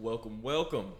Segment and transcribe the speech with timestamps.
[0.00, 0.92] Welcome, welcome.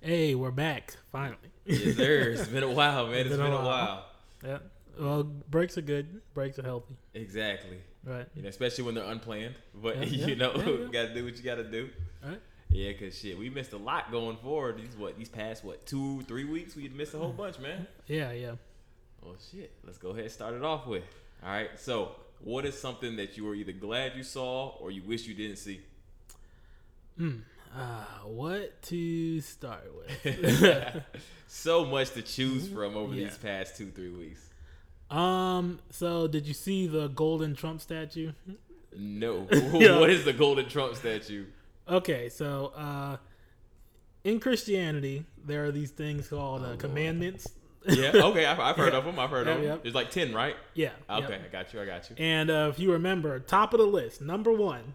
[0.00, 1.36] Hey, we're back finally.
[1.64, 2.30] Yes, sir.
[2.30, 3.20] It's been a while, man.
[3.20, 4.06] It's been, a while.
[4.44, 4.58] Yeah.
[4.98, 6.20] Well, breaks are good.
[6.34, 6.96] Breaks are healthy.
[7.14, 7.78] Exactly.
[8.04, 8.26] Right.
[8.34, 9.54] You know, especially when they're unplanned.
[9.72, 10.86] But Yeah, you yeah, know, yeah, yeah.
[10.92, 11.90] gotta do what you gotta do.
[12.26, 12.40] Right.
[12.70, 14.78] Yeah, cause shit, we missed a lot going forward.
[14.78, 17.86] These what these past what two, three weeks, we missed a whole bunch, man.
[18.08, 18.54] Yeah, yeah.
[19.22, 19.70] Well, shit.
[19.84, 21.04] Let's go ahead and start it off with.
[21.44, 21.70] All right.
[21.78, 25.34] So, what is something that you were either glad you saw or you wish you
[25.34, 25.82] didn't see?
[27.16, 27.36] Hmm.
[27.74, 31.02] Uh, what to start with?
[31.46, 33.28] so much to choose from over Yeah.
[33.28, 34.48] these past two, three weeks.
[35.10, 35.78] um.
[35.90, 38.32] So, did you see the golden Trump statue?
[38.96, 39.46] No.
[39.72, 39.98] Yeah.
[40.00, 41.46] what is the golden Trump statue?
[41.88, 42.28] Okay.
[42.28, 43.16] So, uh,
[44.24, 46.78] in Christianity, there are these things called uh, Lord.
[46.80, 47.48] commandments.
[47.88, 48.10] Yeah.
[48.14, 48.44] Okay.
[48.46, 48.98] I've, I've heard Yeah.
[48.98, 49.18] of them.
[49.18, 49.64] I've heard of them.
[49.64, 49.76] yeah.
[49.82, 50.56] There's like ten, right?
[50.74, 50.90] Yeah.
[51.08, 51.30] Okay.
[51.30, 51.42] yep.
[51.44, 51.80] I got you.
[51.80, 52.16] I got you.
[52.18, 54.94] And uh, if you remember, top of the list, number one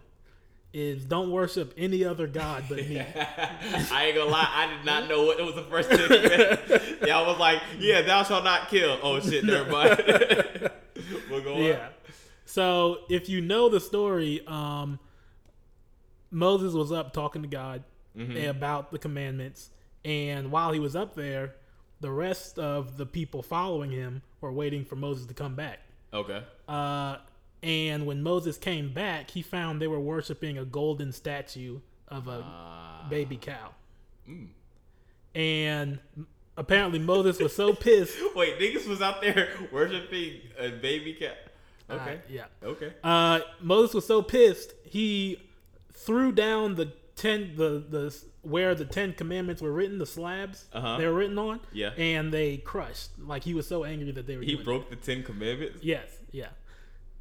[0.76, 3.00] is don't worship any other god but me.
[3.16, 4.48] I ain't gonna lie.
[4.52, 5.98] I did not know what it was the first thing.
[6.00, 7.00] you meant.
[7.06, 8.98] yeah, I was like, yeah, thou shalt not kill.
[9.02, 9.98] Oh shit, never mind.
[11.30, 11.62] we'll go on.
[11.62, 11.88] yeah.
[12.44, 14.98] So if you know the story, um,
[16.30, 17.82] Moses was up talking to God
[18.16, 18.48] Mhm.
[18.48, 19.70] about the commandments,
[20.04, 21.54] and while he was up there,
[22.00, 25.80] the rest of the people following him were waiting for Moses to come back.
[26.12, 26.42] Okay.
[26.68, 27.16] Uh,
[27.62, 32.40] and when Moses came back, he found they were worshiping a golden statue of a
[32.44, 33.70] Uh, baby cow,
[34.28, 34.48] mm.
[35.34, 35.98] and
[36.56, 38.16] apparently Moses was so pissed.
[38.36, 41.38] Wait, niggas was out there worshiping a baby cat.
[41.88, 42.14] Okay.
[42.14, 42.44] Uh, yeah.
[42.64, 42.92] Okay.
[43.04, 45.40] Uh, Moses was so pissed he
[45.92, 50.98] threw down the ten the the where the Ten Commandments were written, the slabs Uh-huh.
[50.98, 51.90] they were written on, Yeah.
[51.98, 53.10] and they crushed.
[53.18, 54.42] Like he was so angry that they were.
[54.44, 55.80] He broke the Ten Commandments.
[55.82, 56.48] Yes, yeah.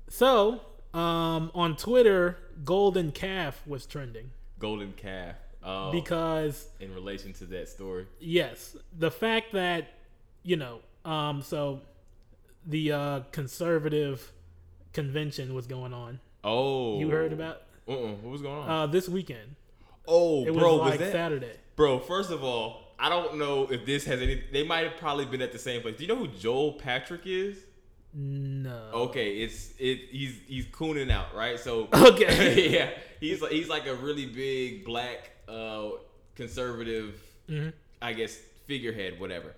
[0.07, 0.61] So
[0.93, 5.35] um, on Twitter, golden calf was trending Golden calf.
[5.63, 8.05] Oh, because in relation to that story.
[8.19, 9.87] yes, the fact that
[10.43, 11.81] you know, um, so
[12.67, 14.31] the uh, conservative
[14.93, 16.19] convention was going on.
[16.43, 18.11] Oh, You heard about Uh-uh.
[18.21, 18.69] What was going on?
[18.69, 19.55] uh, this weekend.
[20.07, 21.11] oh, It was bro, like was that?
[21.11, 21.53] Saturday.
[21.75, 24.43] Bro, first of all, I don't know if this has any.
[24.53, 25.97] They might have probably been at the same place.
[25.97, 27.57] Do you know who Joel Patrick is?
[28.17, 28.89] No.
[28.93, 30.07] Okay, it's it.
[30.09, 31.59] He's he's cooning out, right?
[31.59, 32.69] So Okay.
[32.73, 32.89] yeah,
[33.19, 35.89] he's like he's like a really big black uh
[36.35, 37.73] conservative, Mhm.
[38.01, 38.37] I guess
[38.67, 39.53] figurehead, whatever.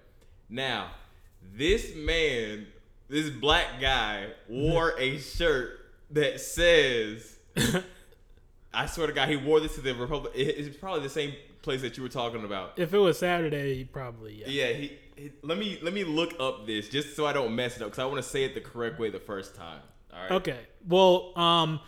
[0.50, 0.91] Now,
[1.53, 2.68] this man,
[3.09, 5.79] this black guy, wore a shirt
[6.12, 7.38] that says.
[8.74, 10.34] I swear to God, he wore this to the Republic.
[10.35, 12.78] it- It's probably the same place that you were talking about.
[12.78, 14.47] If it was Saturday, probably yeah.
[14.47, 17.75] Yeah, he, he- Let me let me look up this just so I don't mess
[17.75, 19.81] it up because I want to say it the correct way the first time.
[20.13, 20.31] All right.
[20.31, 20.59] Okay.
[20.88, 21.79] Well, um,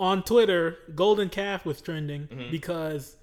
[0.00, 2.50] on Twitter, golden calf was trending Mm-hmm.
[2.50, 3.16] because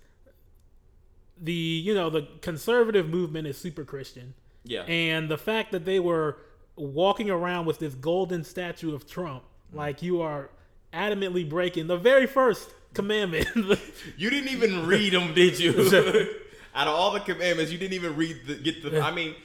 [1.42, 4.84] the you know the conservative movement is super Christian, Yeah.
[4.84, 6.38] and the fact that they were
[6.76, 9.78] walking around with this golden statue of Trump, Mm-hmm.
[9.78, 10.50] like you are
[10.94, 13.48] adamantly breaking the very first commandment.
[14.18, 15.72] you didn't even read them, did you?
[16.74, 19.02] Out of all the commandments, you didn't even read the get the.
[19.02, 19.36] I mean,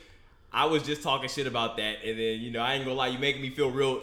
[0.52, 3.08] I was just talking shit about that, and then you know I ain't gonna lie,
[3.08, 4.02] you making me feel real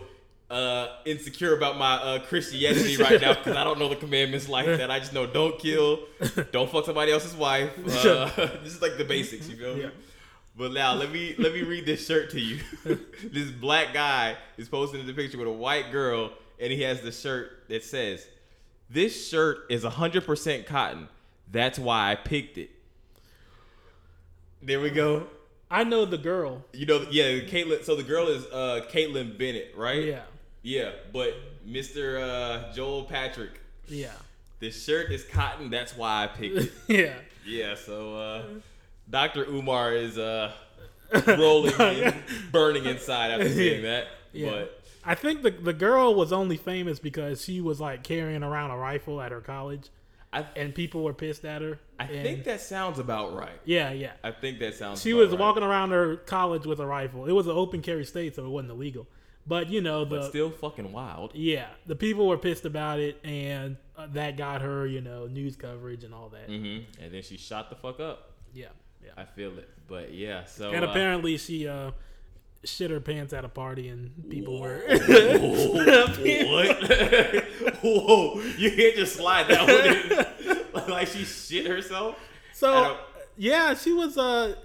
[0.49, 4.65] uh insecure about my uh Christianity right now because I don't know the commandments like
[4.65, 4.91] that.
[4.91, 6.01] I just know don't kill,
[6.51, 7.71] don't fuck somebody else's wife.
[8.03, 8.25] Uh,
[8.63, 9.83] this is like the basics, you feel me?
[9.83, 9.89] Yeah.
[10.55, 12.59] But now let me let me read this shirt to you.
[13.23, 17.01] this black guy is posting in the picture with a white girl, and he has
[17.01, 18.27] the shirt that says,
[18.89, 21.07] "This shirt is 100% cotton.
[21.51, 22.69] That's why I picked it."
[24.65, 25.27] There we go.
[25.69, 26.63] I know the girl.
[26.73, 27.83] You know, yeah, Kaitlin.
[27.83, 30.03] So the girl is uh Kaitlin Bennett, right?
[30.03, 30.21] Yeah.
[30.61, 31.33] Yeah, but
[31.67, 32.21] Mr.
[32.21, 33.59] Uh, Joel Patrick,
[33.89, 34.13] Yeah.
[34.59, 35.69] this shirt is cotton.
[35.69, 36.71] That's why I picked it.
[36.87, 37.15] yeah.
[37.45, 38.43] Yeah, so uh,
[39.09, 39.43] Dr.
[39.43, 40.53] Umar is uh,
[41.27, 42.15] rolling and
[42.53, 44.07] burning inside after seeing that.
[44.31, 44.49] Yeah.
[44.51, 48.71] But I think the the girl was only famous because she was like carrying around
[48.71, 49.89] a rifle at her college,
[50.33, 51.79] I, and people were pissed at her.
[51.99, 53.59] I and- think that sounds about right.
[53.65, 54.13] yeah, yeah.
[54.23, 55.01] I think that sounds.
[55.01, 55.39] She was right.
[55.39, 57.25] walking around her college with a rifle.
[57.25, 59.07] It was an open carry state, so it wasn't illegal.
[59.45, 61.31] But you know the but still fucking wild.
[61.33, 65.55] yeah the people were pissed about it, and uh, that got her you know news
[65.55, 66.45] coverage and all that.
[66.47, 68.31] hmm And then she shot the fuck up.
[68.53, 68.67] Yeah,
[69.03, 69.11] yeah.
[69.17, 69.69] I feel it.
[69.87, 70.71] But yeah, so.
[70.71, 71.91] and uh, apparently she uh
[72.65, 74.81] shit her pants at a party, and people were.
[74.87, 75.03] what?
[77.83, 78.41] Whoa!
[78.57, 80.89] You can't just slide that one in.
[80.89, 82.17] like she shit herself.
[82.53, 82.97] So don't-
[83.37, 84.55] yeah, she was uh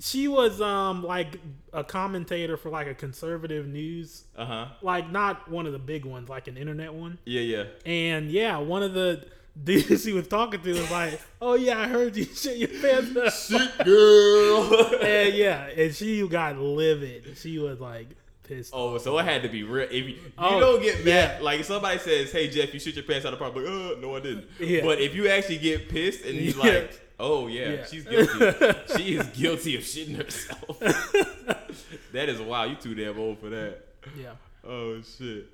[0.00, 1.38] she was um like
[1.72, 4.66] a commentator for like a conservative news, Uh huh.
[4.82, 7.18] like not one of the big ones, like an internet one.
[7.24, 7.64] Yeah, yeah.
[7.84, 9.24] And yeah, one of the
[9.64, 13.48] dude she was talking to was like, "Oh yeah, I heard you shit your pants."
[13.48, 14.94] Shit, girl.
[15.02, 17.36] and yeah, and she got livid.
[17.38, 18.08] She was like
[18.42, 18.70] pissed.
[18.74, 19.86] Oh, so it had to be real.
[19.88, 21.44] If you, you Oh, don't get mad, yeah.
[21.44, 24.00] like if somebody says, "Hey Jeff, you shit your pants out of probably," like, uh,
[24.00, 24.46] no, I didn't.
[24.60, 24.82] Yeah.
[24.84, 26.62] But if you actually get pissed and he's Yeah.
[26.62, 27.84] like, "Oh yeah, Yeah.
[27.86, 28.78] she's guilty.
[28.96, 30.78] she is guilty of shitting herself."
[32.12, 32.64] that is wow.
[32.64, 33.84] You too damn old for that.
[34.20, 34.32] Yeah.
[34.66, 35.46] Oh shit.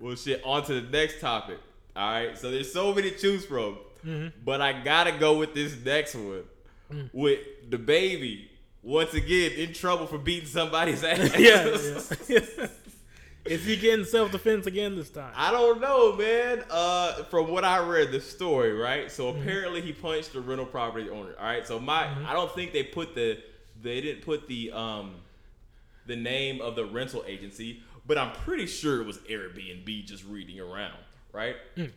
[0.00, 0.42] Well, shit.
[0.44, 1.58] On to the next topic.
[1.96, 2.36] All right.
[2.38, 4.38] So there's so many to choose from, Mm-hmm.
[4.44, 6.42] but I gotta go with this next one
[6.92, 7.08] Mm.
[7.14, 7.38] with
[7.70, 8.48] DaBaby
[8.82, 11.34] once again in trouble for beating somebody's ass.
[11.38, 11.78] yeah,
[12.28, 12.66] yeah.
[13.46, 15.32] Is he getting self defense again this time?
[15.34, 16.62] I don't know, man.
[16.70, 19.10] Uh, from what I read, the story, right?
[19.10, 19.40] So Mm-hmm.
[19.42, 21.34] apparently he punched the rental property owner.
[21.38, 21.66] All right.
[21.66, 22.26] So my, Mm-hmm.
[22.26, 23.38] I don't think they put the,
[23.82, 25.14] they didn't put the um,
[26.06, 30.60] the name of the rental agency, but I'm pretty sure it was Airbnb just reading
[30.60, 30.98] around,
[31.34, 31.56] right?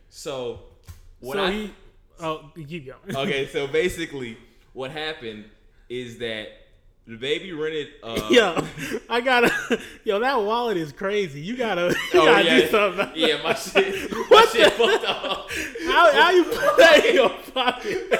[0.09, 0.59] So
[1.21, 1.39] what Mm.
[1.39, 1.73] so I he.
[2.19, 3.15] Oh, keep going.
[3.27, 4.37] okay, so basically
[4.73, 5.45] what happened
[5.87, 6.47] is that
[7.07, 7.87] DaBaby rented.
[8.03, 8.67] Uh, Yo,
[9.09, 9.79] I gotta.
[10.03, 11.39] Yo, that wallet is crazy.
[11.39, 11.95] You gotta.
[12.13, 13.09] You Oh gotta yeah, do something.
[13.15, 15.49] yeah, my shit, my shit fucked up.
[15.85, 18.19] How, how you put that in your pocket?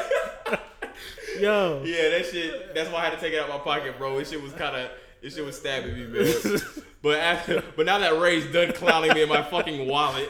[1.40, 1.82] Yo.
[1.86, 2.74] Yeah, that shit.
[2.74, 4.18] That's why I had to take it out of my pocket, bro.
[4.18, 4.90] This shit was kind of.
[5.22, 6.60] This shit was stabbing me, man.
[7.02, 10.30] but after, but now that Ray's done clowning me in my fucking wallet,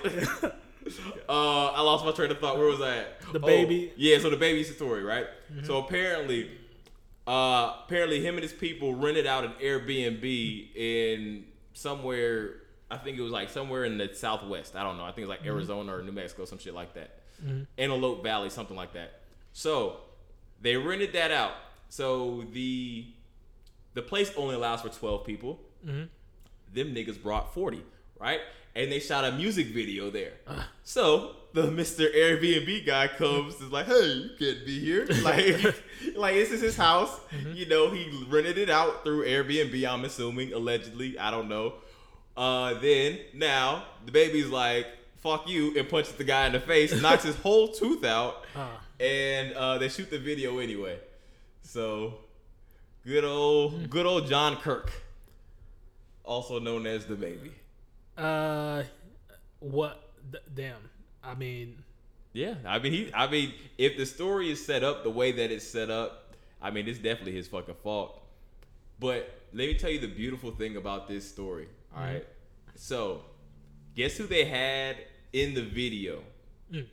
[1.29, 2.57] uh, I lost my train of thought.
[2.57, 3.21] Where was I at?
[3.33, 3.91] The Oh, baby.
[3.97, 5.25] Yeah, so the baby story, right?
[5.65, 6.49] So apparently,
[7.27, 12.55] uh, apparently him and his people rented out an Airbnb in somewhere.
[12.89, 14.75] I think it was like somewhere in the Southwest.
[14.75, 15.03] I don't know.
[15.03, 17.19] I think it's like Arizona or New Mexico, some shit like that.
[17.77, 19.21] Antelope Valley, something like that.
[19.53, 19.97] So
[20.61, 21.51] they rented that out.
[21.89, 23.05] So the
[23.93, 25.59] the place only allows for 12 people.
[26.73, 27.81] Them niggas brought 40,
[28.19, 28.39] right?
[28.77, 30.33] And they shot a music video there.
[30.83, 32.13] So the Mr.
[32.15, 35.07] Airbnb guy comes is like, hey, you can't be here.
[35.23, 35.75] Like,
[36.15, 37.19] like this is his house.
[37.53, 41.17] You know, he rented it out through Airbnb, I'm assuming, allegedly.
[41.17, 41.73] I don't know.
[42.35, 44.85] Uh, then now DaBaby's like,
[45.17, 48.79] fuck you, and punches the guy in the face, knocks his whole tooth out, Ah.
[48.99, 50.99] and uh, they shoot the video anyway.
[51.63, 52.13] So
[53.03, 54.91] good old good old John Kirk.
[56.23, 57.51] Also known as DaBaby.
[58.17, 58.83] Uh,
[59.59, 60.11] what?
[60.31, 60.89] D- damn.
[61.23, 61.83] I mean,
[62.33, 63.11] Yeah, I mean he.
[63.13, 66.71] I mean, if the story is set up the way that it's set up, I
[66.71, 68.21] mean it's definitely his fucking fault.
[68.99, 71.67] But let me tell you the beautiful thing about this story.
[71.95, 72.25] All right,
[72.75, 73.21] so
[73.95, 74.97] guess who they had
[75.33, 76.23] in the video?
[76.71, 76.85] Mm.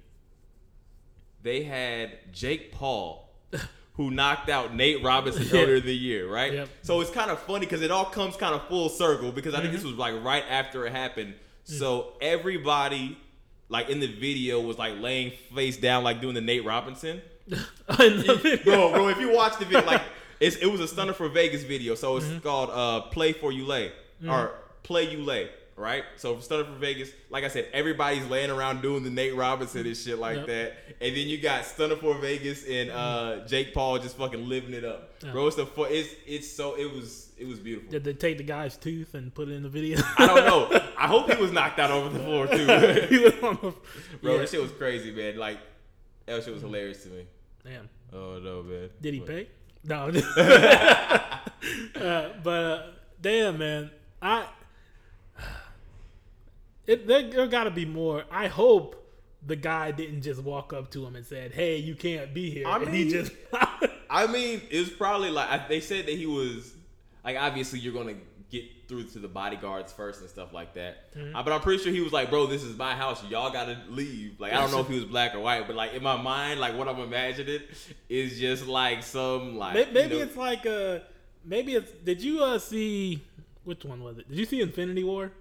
[1.42, 3.28] They had Jake Paul,
[3.96, 5.62] who knocked out Nate Robinson Yeah.
[5.62, 6.52] earlier the year, right?
[6.52, 6.68] Yep.
[6.82, 9.58] So it's kind of funny because it all comes kind of full circle because I
[9.58, 9.76] think Mm-hmm.
[9.76, 11.34] this was like right after it happened.
[11.64, 13.16] So everybody,
[13.68, 17.22] like in the video, was like laying face down, like doing the Nate Robinson.
[17.48, 18.60] the.
[18.64, 20.02] Bro, bro, if you watch the video, like
[20.40, 22.34] it's, it was a Stunna 4 Vegas video, so Mm-hmm.
[22.36, 23.92] it's called uh, "Play for You Lay"
[24.28, 24.52] or
[24.82, 26.04] "Play You Lay," right?
[26.16, 29.96] So Stunna 4 Vegas, like I said, everybody's laying around doing the Nate Robinson and
[29.96, 30.46] shit like Yep.
[30.46, 34.72] that, and then you got Stunna 4 Vegas and uh, Jake Paul just fucking living
[34.74, 35.32] it up, Yeah.
[35.32, 35.46] bro.
[35.46, 37.90] It's the fu- it's it's so it was it was beautiful.
[37.90, 39.98] Did they take the guy's tooth and put it in the video?
[40.18, 40.80] I don't know.
[40.96, 42.56] I hope he was knocked out over the floor too,
[43.08, 43.74] he was on the.
[44.22, 44.32] bro.
[44.34, 44.38] yeah.
[44.38, 45.36] That shit was crazy, man.
[45.36, 45.58] Like
[46.26, 47.26] that shit was hilarious to me.
[47.64, 47.88] Damn.
[48.12, 48.90] Oh no, man.
[49.00, 49.48] Did he But- pay?
[49.86, 50.06] No.
[52.00, 52.82] uh, but uh,
[53.20, 53.90] damn, man,
[54.22, 54.46] I
[56.86, 58.24] it there, there got to be more.
[58.30, 59.00] I hope
[59.46, 62.66] the guy didn't just walk up to him and said, "Hey, you can't be here."
[62.66, 63.32] I and he mean- just
[64.10, 66.72] I mean, it was probably like they said that he was
[67.24, 68.14] like obviously you're gonna
[68.50, 71.12] get through to the bodyguards first and stuff like that.
[71.16, 71.34] Mm-hmm.
[71.34, 73.24] Uh, but I'm pretty sure he was like, bro, this is my house.
[73.28, 74.38] Y'all gotta leave.
[74.38, 76.60] Like I don't know if he was black or white, but like in my mind,
[76.60, 77.62] like what I'm imagining
[78.08, 80.98] is just like some like May- maybe you know- it's like uh
[81.44, 81.90] maybe it's.
[82.04, 83.24] Did you uh see
[83.64, 84.28] which one was it?
[84.28, 85.32] Did you see Infinity War?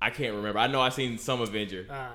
[0.00, 0.58] I can't remember.
[0.58, 1.86] I know I seen some Avenger.
[1.90, 2.08] uh,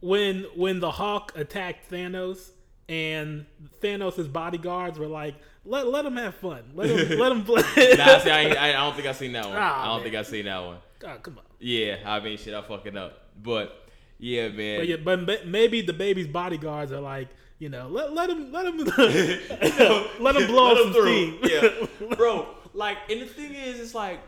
[0.00, 2.50] when when the Hulk attacked Thanos
[2.88, 3.46] and
[3.82, 5.34] Thanos' bodyguards were like,
[5.64, 6.62] "Let let him have fun.
[6.74, 7.62] Let him let him play."
[7.96, 9.56] nah, see, I, I, don't think I seen that one.
[9.56, 10.04] Ah, I don't man.
[10.04, 10.76] think I seen that one.
[11.06, 11.44] Oh, come on.
[11.58, 13.20] Yeah, I mean, shit, I fucking up.
[13.42, 14.80] But yeah, man.
[14.80, 18.78] But yeah, but maybe DaBaby's bodyguards are like, you know, let let him let him
[20.20, 21.38] let him blow Let him through.
[21.38, 21.38] steam.
[21.42, 22.46] Yeah, bro.
[22.74, 24.20] Like, and the thing is, it's like,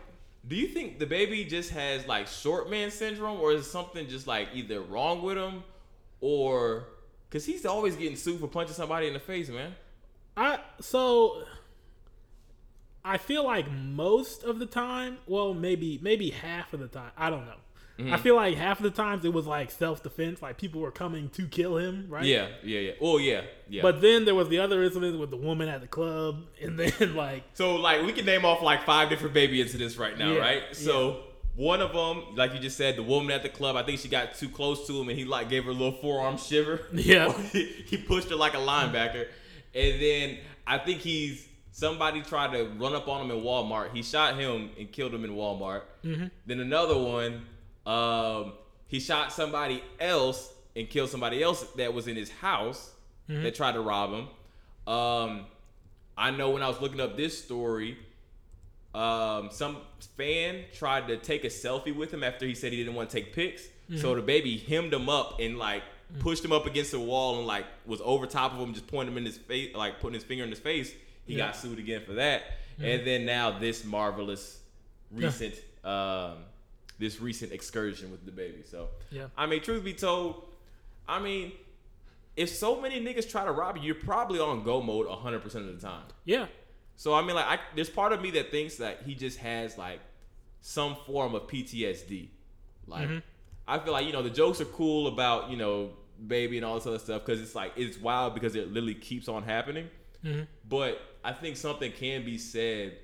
[0.47, 4.49] do you think DaBaby just has like short man syndrome, or is something just like
[4.53, 5.63] either wrong with him,
[6.21, 6.87] or
[7.29, 9.75] because he's always getting sued for punching somebody in the face, man.
[10.35, 11.43] I so
[13.03, 17.29] I feel like most of the time, well, maybe maybe half of the time, I
[17.29, 17.57] don't know.
[17.97, 18.13] Mm-hmm.
[18.13, 20.91] I feel like half of the times it was like self defense, like people were
[20.91, 22.25] coming to kill him, right?
[22.25, 22.91] Yeah, yeah, yeah.
[23.01, 23.81] Oh yeah, yeah.
[23.81, 27.15] But then there was the other incident with the woman at the club, and then
[27.15, 30.39] like so like we can name off like five different baby incidents right now, Yeah,
[30.39, 30.63] right?
[30.73, 31.23] So
[31.55, 33.75] one of them, like you just said, the woman at the club.
[33.75, 35.99] I think she got too close to him, and he like gave her a little
[35.99, 36.81] forearm shiver.
[36.93, 37.31] Yeah.
[37.51, 39.27] he pushed her like a linebacker,
[39.73, 40.37] and then
[40.67, 43.91] I think he's somebody tried to run up on him in Walmart.
[43.93, 45.81] He shot him and killed him in Walmart.
[46.03, 47.45] Then another one,
[47.87, 48.53] um,
[48.87, 52.91] he shot somebody else and killed somebody else that was in his house
[53.27, 54.27] that tried to rob him.
[54.93, 55.45] Um,
[56.17, 57.97] I know when I was looking up this story,
[58.95, 59.77] um, some
[60.17, 63.15] fan tried to take a selfie with him after he said he didn't want to
[63.21, 63.63] take pics.
[63.95, 65.83] So DaBaby hemmed him up and like
[66.19, 69.13] pushed him up against the wall and like was over top of him, just pointing
[69.13, 70.93] him in his face, like putting his finger in his face.
[71.25, 71.47] He Yeah.
[71.47, 72.43] got sued again for that.
[72.81, 74.59] And then now this marvelous
[75.11, 76.37] recent um,
[76.99, 78.69] this recent excursion with DaBaby.
[78.69, 79.27] So Yeah.
[79.37, 80.43] I mean, truth be told,
[81.07, 81.51] I mean,
[82.35, 85.53] if so many niggas try to rob you, you're probably on go mode 100% of
[85.53, 86.03] the time.
[86.25, 86.47] yeah,
[86.95, 89.77] So I mean, like, I, there's part of me that thinks that he just has
[89.77, 89.99] like
[90.61, 92.29] some form of PTSD.
[92.87, 93.17] Like, mm-hmm.
[93.67, 95.91] I feel like you know the jokes are cool about you know
[96.25, 99.27] baby and all this other stuff because it's like it's wild because it literally keeps
[99.27, 99.89] on happening.
[100.23, 100.43] Mm-hmm.
[100.67, 102.97] But I think something can be said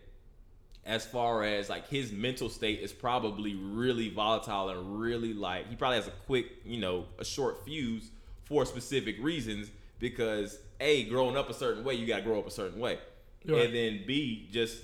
[0.86, 5.76] as far as like his mental state is probably really volatile and really like he
[5.76, 8.12] probably has a quick you know a short fuse
[8.46, 12.48] for specific reasons because a growing up a certain way you got to grow up
[12.48, 13.00] a certain way
[13.46, 13.66] Right.
[13.66, 14.82] and then b just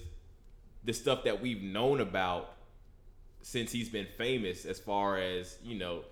[0.84, 2.54] the stuff that we've known about
[3.42, 6.04] since he's been famous as far as you know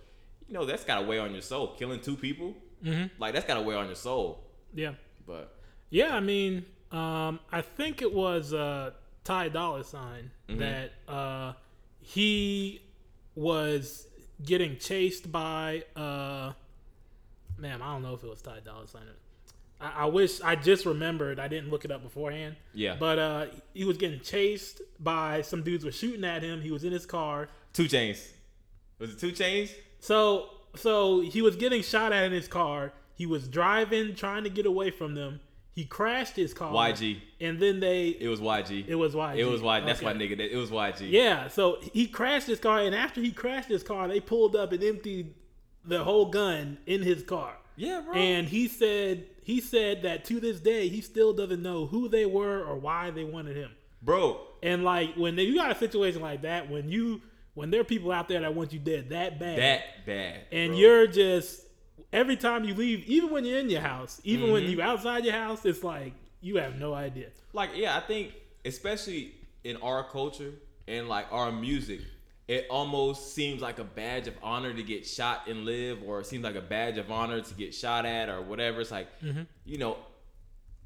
[0.47, 2.53] you know that's got to weigh on your soul killing two people
[3.19, 4.91] like that's got to weigh on your soul yeah,
[5.25, 5.55] but
[5.89, 6.13] yeah.
[6.15, 8.91] I mean, um, I think it was uh,
[9.27, 10.59] Ty Dollar Sign Mm-hmm.
[10.59, 11.53] that uh,
[11.99, 12.81] he
[13.35, 14.07] was
[14.43, 15.83] getting chased by.
[15.95, 16.53] Uh,
[17.57, 19.01] man, I don't know if it was Ty Dollar Sign.
[19.81, 21.37] I, I wish I just remembered.
[21.39, 22.55] I didn't look it up beforehand.
[22.73, 22.95] Yeah.
[22.97, 26.61] But uh, he was getting chased by some dudes were shooting at him.
[26.61, 27.49] He was in his car.
[27.73, 28.25] 2 Chainz
[28.97, 29.69] was it 2 Chainz
[29.99, 32.93] So so he was getting shot at in his car.
[33.15, 35.39] He was driving, trying to get away from them.
[35.77, 36.73] He crashed his car.
[36.73, 37.17] YG.
[37.39, 38.85] And then they It was YG.
[38.87, 39.37] it was YG.
[39.37, 39.85] It was YG.
[39.85, 40.05] That's Okay.
[40.07, 40.39] my nigga.
[40.39, 41.07] It was YG.
[41.11, 44.71] Yeah, so he crashed his car and after he crashed his car, they pulled up
[44.71, 45.35] and emptied
[45.85, 47.53] the whole gun in his car.
[47.75, 48.15] Yeah, bro.
[48.15, 52.25] And he said he said that to this day he still doesn't know who they
[52.25, 53.69] were or why they wanted him.
[54.01, 57.21] bro, And like when they, you got a situation like that, when you
[57.53, 60.41] when there are people out there that want you dead that bad, that bad.
[60.51, 60.79] and bro.
[60.79, 61.61] you're just
[62.13, 64.71] every time you leave, even when you're in your house, even when Mm-hmm.
[64.71, 67.27] you outside your house, it's like you have no idea.
[67.53, 68.33] like, yeah, I think
[68.65, 70.51] especially in our culture
[70.87, 72.01] and like our music,
[72.47, 76.27] it almost seems like a badge of honor to get shot and live, or it
[76.27, 78.79] seems like a badge of honor to get shot at, or whatever.
[78.81, 79.41] It's like, Mm-hmm.
[79.65, 79.97] you know,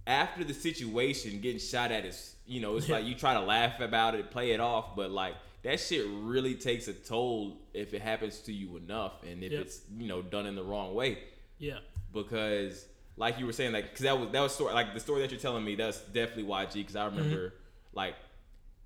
[0.08, 3.80] after the situation, getting shot at is, you know, it's like you try to laugh
[3.80, 8.02] about it, play it off, but like that shit really takes a toll if it
[8.02, 9.62] happens to you enough, and if Yep.
[9.62, 11.20] it's you know done in the wrong way.
[11.60, 11.80] Yeah,
[12.14, 12.86] because
[13.18, 15.32] like you were saying like because that was that was story like the story that
[15.32, 17.54] you're telling me that's definitely YG because I remember
[17.94, 18.16] like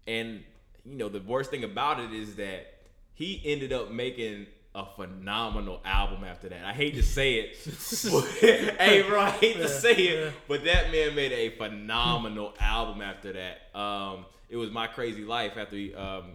[0.07, 0.43] and
[0.83, 2.73] you know the worst thing about it is that
[3.13, 6.65] he ended up making a phenomenal album after that.
[6.65, 7.57] I hate to say it,
[8.11, 8.25] but,
[8.81, 13.31] hey bro, I hate to say it, but that man made a phenomenal album after
[13.33, 13.77] that.
[13.79, 16.31] Um, it was My Krazy Life after he um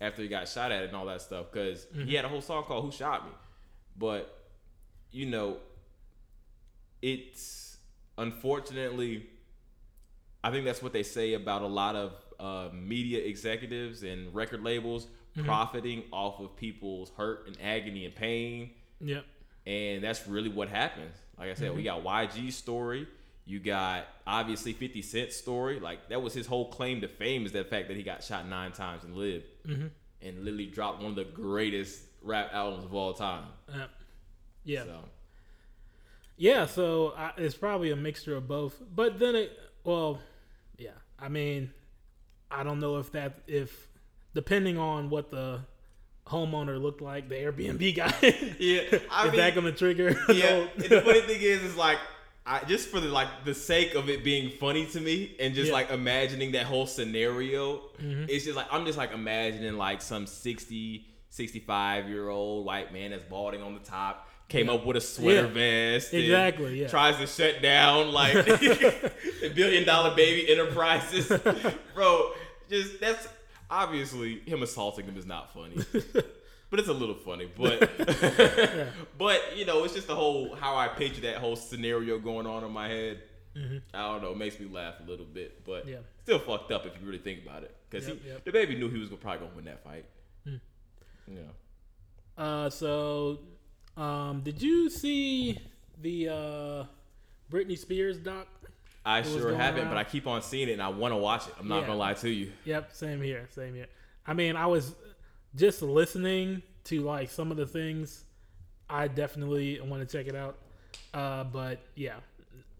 [0.00, 2.10] after he got shot at and all that stuff because he mm-hmm.
[2.10, 3.32] had a whole song called "Who Shot Me,"
[3.96, 4.48] but
[5.10, 5.58] you know
[7.02, 7.76] it's
[8.18, 9.26] unfortunately
[10.42, 14.62] i think that's what they say about a lot of uh, media executives and record
[14.62, 15.46] labels mm-hmm.
[15.46, 18.70] profiting off of people's hurt and agony and pain.
[19.00, 19.20] Yeah,
[19.66, 21.14] and that's really what happens.
[21.38, 22.02] Like i said we mm-hmm.
[22.02, 23.06] got yg's story
[23.46, 27.52] you got obviously 50 cent's story like that was his whole claim to fame is
[27.52, 29.86] the fact that he got shot nine times and lived mm-hmm.
[30.20, 33.86] and literally dropped one of the greatest rap albums of all time yeah,
[34.64, 34.84] yeah.
[34.84, 35.04] so
[36.36, 38.80] Yeah, so I, it's probably a mixture of both.
[38.94, 40.18] But then it, well,
[40.76, 40.90] yeah.
[41.18, 41.70] I mean,
[42.50, 43.88] I don't know if that if
[44.34, 45.60] depending on what the
[46.26, 48.14] homeowner looked like, the Airbnb guy,
[48.58, 50.10] yeah i is mean that gonna trigger?
[50.28, 50.66] yeah.
[50.76, 51.98] the funny thing is, is like,
[52.46, 55.68] I just for the like the sake of it being funny to me, and just
[55.68, 55.72] Yeah.
[55.74, 58.24] like imagining that whole scenario, mm-hmm.
[58.28, 63.10] it's just like I'm just like imagining like some 60, 65 year old white man
[63.10, 64.28] that's balding on the top.
[64.48, 65.92] Came up with a sweater Yeah.
[65.94, 66.12] vest.
[66.12, 66.86] and Exactly, yeah.
[66.86, 71.26] Tries to shut down like the billion dollar baby enterprises,
[71.94, 72.30] bro.
[72.70, 73.26] Just that's
[73.68, 75.84] obviously him assaulting him is not funny.
[76.70, 77.48] But it's a little funny.
[77.56, 77.90] But
[79.18, 82.64] but you know, it's just the whole how I picture that whole scenario going on
[82.64, 83.22] in my head.
[83.56, 83.78] Mm-hmm.
[83.94, 84.32] I don't know.
[84.32, 85.98] It makes me laugh a little bit, but Yeah.
[86.24, 87.74] still fucked up if you really think about it.
[87.88, 88.44] Because Yep, yep.
[88.44, 90.04] DaBaby knew he was gonna, probably gonna win that fight.
[90.44, 90.56] Hmm.
[91.26, 91.40] Yeah.
[92.36, 93.38] Uh, so,
[93.96, 95.58] um, did you see
[96.02, 96.84] the uh,
[97.50, 98.46] Britney Spears doc?
[99.06, 99.88] I sure haven't, around?
[99.90, 101.54] but I keep on seeing it and I want to watch it.
[101.58, 101.86] I'm not Yeah.
[101.86, 102.52] gonna lie to you.
[102.66, 103.86] Yep, same here, same here.
[104.26, 104.94] I mean, I was
[105.56, 108.24] just listening to like some of the things.
[108.88, 110.58] I definitely want to check it out.
[111.12, 112.14] Uh, but yeah,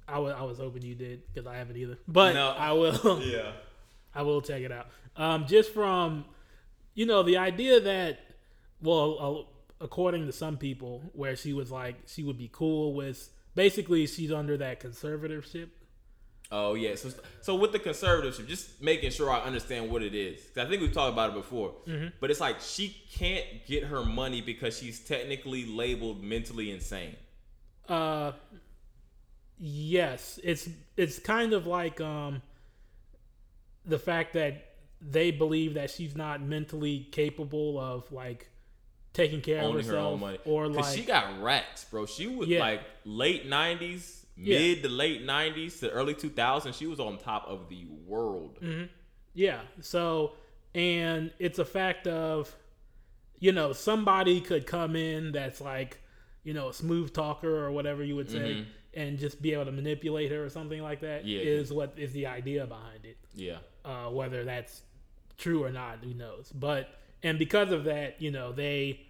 [0.07, 1.99] I wa- I was hoping you did because I haven't either.
[2.07, 2.51] But No.
[2.51, 3.21] I will.
[3.25, 3.53] Yeah.
[4.15, 4.87] I will check it out.
[5.17, 6.25] Um, just from,
[6.95, 8.19] you know, the idea that,
[8.81, 9.47] well,
[9.81, 14.07] uh, according to some people, where she was like, she would be cool with, basically,
[14.07, 15.69] she's under that conservatorship.
[16.53, 16.95] Oh yeah.
[16.95, 17.11] So
[17.41, 20.41] so with the conservatorship, just making sure I understand what it is.
[20.55, 21.75] 'Cause I think we've talked about it before.
[21.87, 22.09] Mm-hmm.
[22.21, 27.17] But it's like she can't get her money because she's technically labeled mentally insane.
[27.89, 28.33] Uh,
[29.59, 32.43] yes, it's it's kind of like um,
[33.85, 34.63] the fact that
[35.01, 38.49] they believe that she's not mentally capable of like
[39.13, 40.39] taking care of owning her herself own money.
[40.45, 42.07] or like she got racks, bro.
[42.07, 42.61] She was Yeah.
[42.61, 44.59] like late nineties, Yeah.
[44.59, 46.77] mid to late nineties to early two thousands.
[46.77, 48.59] She was on top of the world.
[49.33, 49.61] Yeah.
[49.81, 50.33] So,
[50.75, 52.55] and it's a fact of,
[53.39, 56.01] you know, somebody could come in that's like,
[56.45, 59.73] you know, a smooth talker or whatever you would say, and just be able to
[59.73, 61.25] manipulate her or something like that.
[61.25, 61.41] Yeah.
[61.41, 63.17] Is what is the idea behind it.
[63.35, 63.59] Yeah.
[63.85, 64.83] Uh, whether that's
[65.39, 66.53] true or not, who knows?
[66.55, 66.89] But
[67.23, 69.01] and because of that, you know, they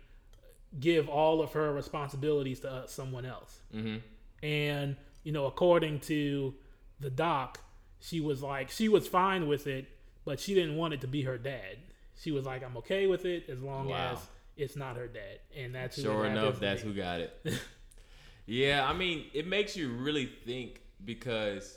[0.79, 3.61] give all of her responsibilities to uh, someone else.
[3.75, 3.97] Mm-hmm.
[4.45, 6.55] And, you know, according to
[7.01, 7.59] the doc,
[7.99, 9.89] she was like, she was fine with it,
[10.25, 11.79] but she didn't want it to be her dad.
[12.23, 14.13] She was like, I'm okay with it as long Wow.
[14.13, 14.19] as
[14.57, 15.41] it's not her dad.
[15.57, 17.37] And that's who Sure enough, that's who got it.
[18.47, 21.77] yeah, I mean, it makes you really think because.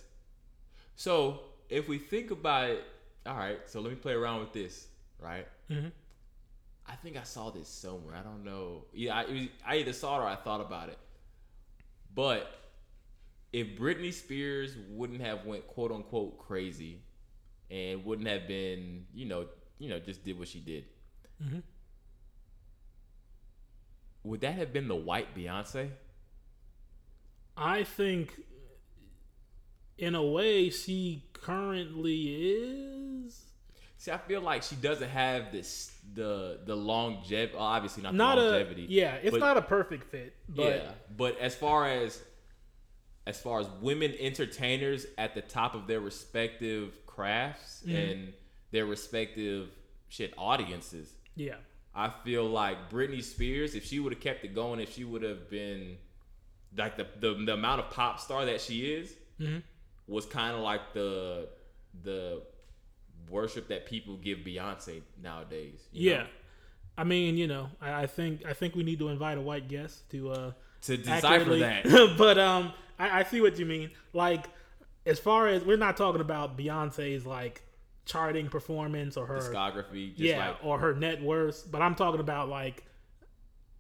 [0.96, 1.40] So
[1.70, 2.84] if we think about it,
[3.26, 3.58] all right.
[3.66, 4.88] So let me play around with this,
[5.20, 5.48] right?
[5.72, 5.92] Mhm.
[6.86, 8.16] I think I saw this somewhere.
[8.16, 8.86] I don't know.
[8.94, 11.00] Yeah, I, it was, I either saw it or I thought about it.
[12.14, 12.52] But
[13.52, 17.02] if Britney Spears wouldn't have went quote unquote crazy,
[17.72, 19.46] and wouldn't have been, you know,
[19.78, 20.86] you know, just did what she did,
[21.44, 21.64] Mhm.
[24.24, 25.92] would that have been the white Beyonce?
[27.56, 28.42] I think,
[29.98, 33.46] in a way, she currently is.
[33.98, 37.58] See, I feel like she doesn't have this the the longevity.
[37.58, 38.86] Obviously, not, Not the a longevity.
[38.90, 42.24] yeah, it's but- not a perfect fit, but yeah, but as far as
[43.28, 47.96] as far as women entertainers at the top of their respective crafts Mm-hmm.
[47.96, 48.34] and
[48.72, 49.70] their respective
[50.10, 51.56] shit audiences, yeah,
[51.96, 55.24] I feel like Britney Spears, if she would have kept it going, if she would
[55.24, 55.98] have been
[56.78, 59.64] like the, the the amount of pop star that she is, Mhm.
[60.08, 61.50] was kind of like the
[62.04, 62.42] the
[63.30, 65.82] worship that people give Beyonce nowadays.
[65.92, 66.18] yeah.
[66.24, 66.28] know?
[66.98, 69.68] I mean, you know, I, I think I think we need to invite a white
[69.68, 70.52] guest to uh
[70.84, 72.16] to decipher accurately- that.
[72.18, 73.92] but um, I, I see what you mean.
[74.14, 74.46] Like,
[75.06, 77.64] as far as we're not talking about Beyonce's like
[78.06, 82.20] charting performance or her discography, just yeah like or her net worth, but I'm talking
[82.20, 82.84] about like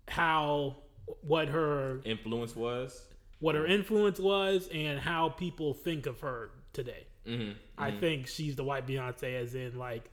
[0.07, 0.77] how
[1.21, 3.03] what her influence was.
[3.39, 7.07] what her influence was and how people think of her today.
[7.27, 7.51] Mm-hmm.
[7.77, 10.09] I think she's the white Beyonce, as in like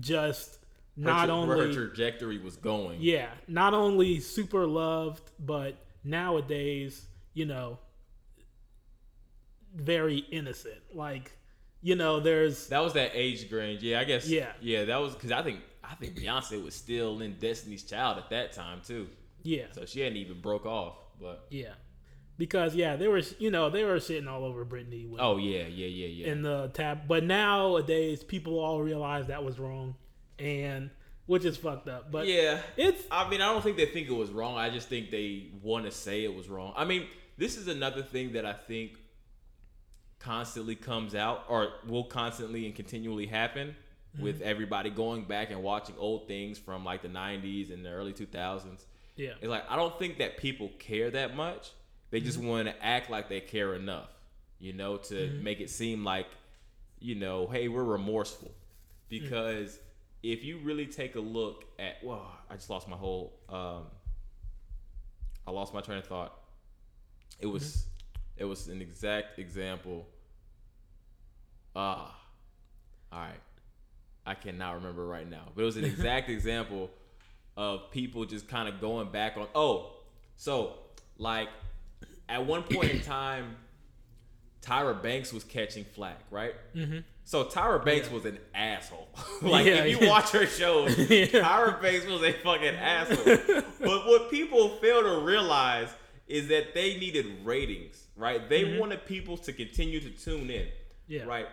[0.00, 0.58] just
[0.96, 3.00] Her not tra- where her only trajectory was going.
[3.00, 7.78] yeah, not only super loved, but nowadays, you know,
[9.74, 10.80] very innocent.
[10.92, 11.36] Like,
[11.82, 13.82] you know, there's That was that age range.
[13.82, 14.26] Yeah, I guess.
[14.26, 14.52] Yeah.
[14.60, 18.30] yeah, that was because I think I think Beyonce was still in Destiny's Child at
[18.30, 19.08] that time too,
[19.42, 20.96] yeah, so she hadn't even broke off.
[21.20, 21.74] But yeah,
[22.38, 25.08] because yeah, they were you know they were shitting all over Britney.
[25.08, 26.32] With, oh yeah, yeah, yeah, yeah.
[26.32, 27.06] in the tab.
[27.06, 29.96] But nowadays, people all realize that was wrong,
[30.38, 30.90] and
[31.26, 32.10] which is fucked up.
[32.10, 34.56] But yeah, it's I mean, I don't think they think it was wrong.
[34.56, 36.72] I just think they want to say it was wrong.
[36.76, 38.98] I mean, this is another thing that I think
[40.18, 43.76] constantly comes out or will constantly and continually happen
[44.14, 44.24] mm-hmm.
[44.24, 48.12] with everybody going back and watching old things from like the 90s and the early
[48.12, 48.84] 2000s.
[49.16, 51.72] yeah, It's like I don't think that people care that much.
[52.10, 52.48] They just mm-hmm.
[52.48, 54.08] want to act like they care enough,
[54.60, 55.42] you know, to mm-hmm.
[55.42, 56.28] make it seem like,
[57.00, 58.48] you know, hey, we're remorseful.
[58.48, 58.54] Mm.
[59.08, 59.78] Because
[60.22, 63.86] if you really take a look at, well, I just lost my whole, um,
[65.46, 66.38] I lost my train of thought.
[67.40, 67.86] It was,
[68.36, 70.06] it was an exact example.
[71.76, 72.14] Ah,
[73.12, 73.32] all right.
[74.26, 76.90] I cannot remember right now, but it was an exact example
[77.56, 79.46] of people just kind of going back on.
[79.54, 79.92] Oh,
[80.36, 80.74] so
[81.18, 81.48] like
[82.28, 83.56] at one point in time,
[84.62, 86.54] Tyra Banks was catching flack, right?
[86.74, 87.00] Mm-hmm.
[87.24, 88.14] So Tyra Banks yeah.
[88.14, 89.08] was an asshole.
[89.42, 90.10] like yeah, if you yeah.
[90.10, 93.62] watch her show, Tyra Banks was a fucking asshole.
[93.80, 95.88] but what people fail to realize
[96.26, 98.48] is that they needed ratings, right?
[98.48, 98.78] They mm-hmm.
[98.78, 100.68] wanted people to continue to tune in,
[101.06, 101.24] yeah.
[101.24, 101.46] right?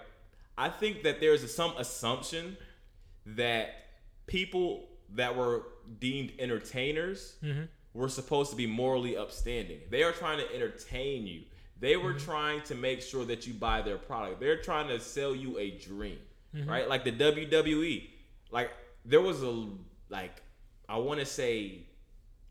[0.58, 2.58] I think that there's some assumption
[3.26, 3.70] that
[4.28, 5.64] people that were
[6.00, 7.64] deemed entertainers mm-hmm.
[7.94, 9.80] were supposed to be morally upstanding.
[9.90, 11.42] They are trying to entertain you.
[11.80, 12.26] They were mm-hmm.
[12.26, 14.40] trying to make sure that you buy their product.
[14.40, 16.20] They're trying to sell you a dream,
[16.56, 16.70] mm-hmm.
[16.70, 16.88] right?
[16.88, 18.08] Like the WWE.
[18.52, 18.72] Like
[19.04, 19.66] there was a
[20.10, 20.42] like
[20.88, 21.80] I want to say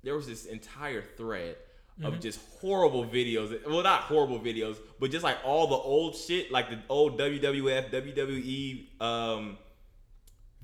[0.02, 1.56] there was this entire thread
[2.02, 2.20] of mm-hmm.
[2.20, 3.66] just horrible videos.
[3.66, 7.90] Well, not horrible videos, but just like all the old shit, like the old WWF,
[7.90, 9.58] WWE um,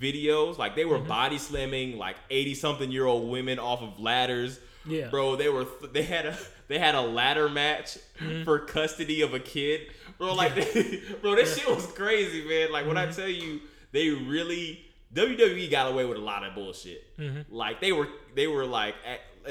[0.01, 0.59] videos.
[0.59, 1.09] Like they were mm-hmm.
[1.09, 4.59] body slamming like eighty something year old women off of ladders.
[4.87, 8.44] Yeah, bro, they were they had a they had a ladder match mm-hmm.
[8.44, 9.88] for custody of a kid.
[10.18, 10.64] Bro, like yeah.
[10.64, 11.64] they, bro, this yeah.
[11.64, 12.72] shit was crazy, man.
[12.72, 13.20] Like when I mm-hmm.
[13.20, 13.61] tell you,
[13.92, 17.16] they really WWE got away with a lot of bullshit.
[17.18, 17.54] Mm-hmm.
[17.54, 18.94] Like they were they were like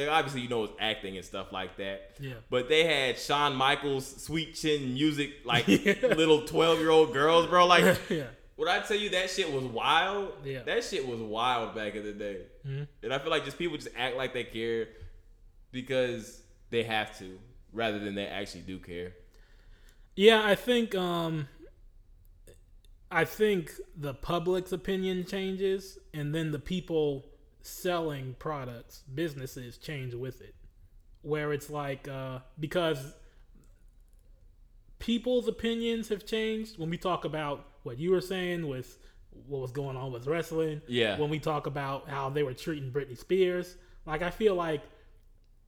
[0.10, 2.12] obviously you know it's acting and stuff like that.
[2.20, 2.34] Yeah.
[2.50, 7.66] But they had Shawn Michaels sweet chin music like little twelve year old girls, bro.
[7.68, 8.26] Like yeah.
[8.56, 10.64] When I tell you that shit was wild, yeah.
[10.64, 12.38] that shit was wild back in the day.
[12.66, 12.84] Mm-hmm.
[13.04, 14.88] And I feel like just people just act like they care
[15.72, 17.38] because they have to,
[17.74, 19.12] rather than they actually do care.
[20.16, 21.50] Yeah, I think um
[23.16, 27.26] I think the public's opinion changes and then the people
[27.62, 30.54] selling products, businesses change with it.
[31.22, 33.14] Where it's like uh because
[35.00, 38.98] people's opinions have changed when we talk about what you were saying with
[39.48, 40.82] what was going on with wrestling.
[40.86, 41.18] Yeah.
[41.18, 44.82] When we talk about how they were treating Britney Spears, like I feel like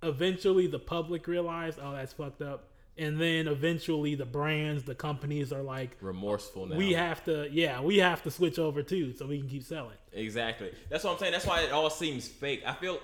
[0.03, 2.71] eventually the public realized, oh, that's fucked up.
[2.99, 6.75] And then eventually the brands, the companies are like remorseful now.
[6.75, 9.97] We have to, yeah, we have to switch over too, so we can keep selling.
[10.13, 10.71] Exactly.
[10.89, 11.31] That's what I'm saying.
[11.31, 12.63] That's why it all seems fake.
[12.65, 12.99] I feel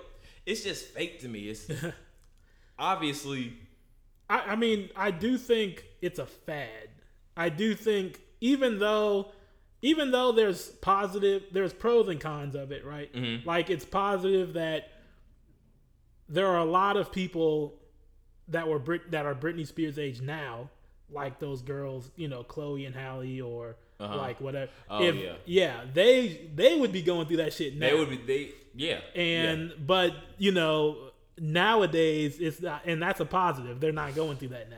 [0.46, 1.50] it's just fake to me.
[1.50, 1.70] It's
[2.80, 3.54] obviously.
[4.30, 6.90] I, I mean, I do think it's a fad.
[7.38, 9.32] I do think even though
[9.82, 13.48] even though there's positive there's pros and cons of it right mm-hmm.
[13.48, 14.90] like it's positive that
[16.30, 17.76] there are a lot of people
[18.50, 20.70] that were Brit- that are Britney Spears age now
[21.12, 24.18] like those girls you know Chloe and Halle or uh-huh.
[24.18, 27.90] like whatever oh, if, yeah yeah they they would be going through that shit now
[27.90, 29.76] they would be they yeah and yeah.
[29.86, 30.98] but you know
[31.38, 34.78] nowadays it's not and that's a positive they're not going through that now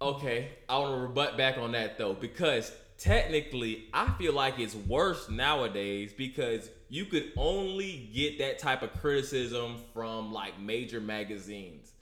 [0.00, 4.74] Okay, I want to rebut back on that though because technically I feel like it's
[4.74, 11.92] worse nowadays because you could only get that type of criticism from like major magazines.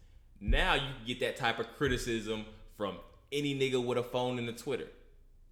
[0.41, 2.45] Now you get that type of criticism
[2.77, 2.99] from
[3.33, 4.89] any nigga with a phone and a Twitter.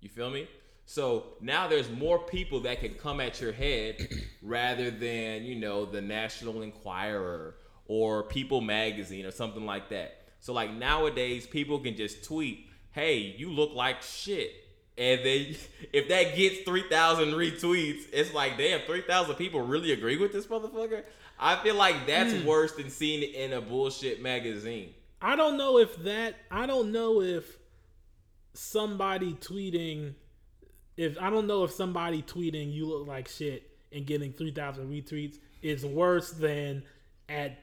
[0.01, 0.49] You feel me?
[0.85, 4.09] So now there's more people that can come at your head
[4.42, 7.55] rather than, you know, the National Enquirer
[7.87, 10.23] or People Magazine or something like that.
[10.40, 14.53] So like nowadays, people can just tweet, "Hey, you look like shit,"
[14.99, 15.55] and then
[15.92, 20.33] if that gets three thousand retweets, it's like, damn, three thousand people really agree with
[20.33, 21.05] this motherfucker.
[21.42, 22.44] I feel like that's mm.
[22.44, 24.94] worse than seeing it in a bullshit magazine.
[25.20, 26.37] I don't know if that.
[26.50, 27.59] I don't know if
[28.55, 30.14] somebody tweeting.
[30.96, 34.88] If I don't know if somebody tweeting you look like shit and getting three thousand
[34.88, 36.85] retweets is worse than
[37.28, 37.59] at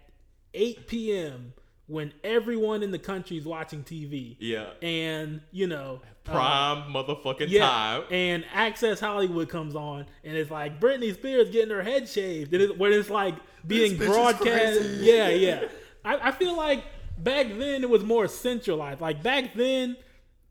[0.54, 1.54] 8 p.m
[1.90, 4.38] when everyone in the country is watching TV.
[4.40, 4.68] Yeah.
[4.82, 8.04] And, you know, prime uh, motherfucking yeah, time.
[8.12, 12.54] And Access Hollywood comes on and it's like Britney Spears getting her head shaved.
[12.54, 14.82] And it, when it's like being broadcast.
[15.00, 15.66] Yeah, yeah.
[16.06, 16.84] I, I feel like
[17.18, 19.02] back then it was more centralized.
[19.02, 19.98] Like back then,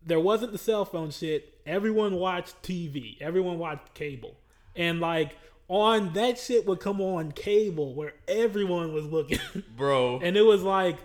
[0.05, 1.55] there wasn't the cell phone shit.
[1.64, 3.16] Everyone watched TV.
[3.20, 4.37] Everyone watched cable.
[4.74, 5.37] And like
[5.68, 9.38] on that shit would come on cable where everyone was looking.
[9.77, 10.20] Bro.
[10.22, 10.96] and it was like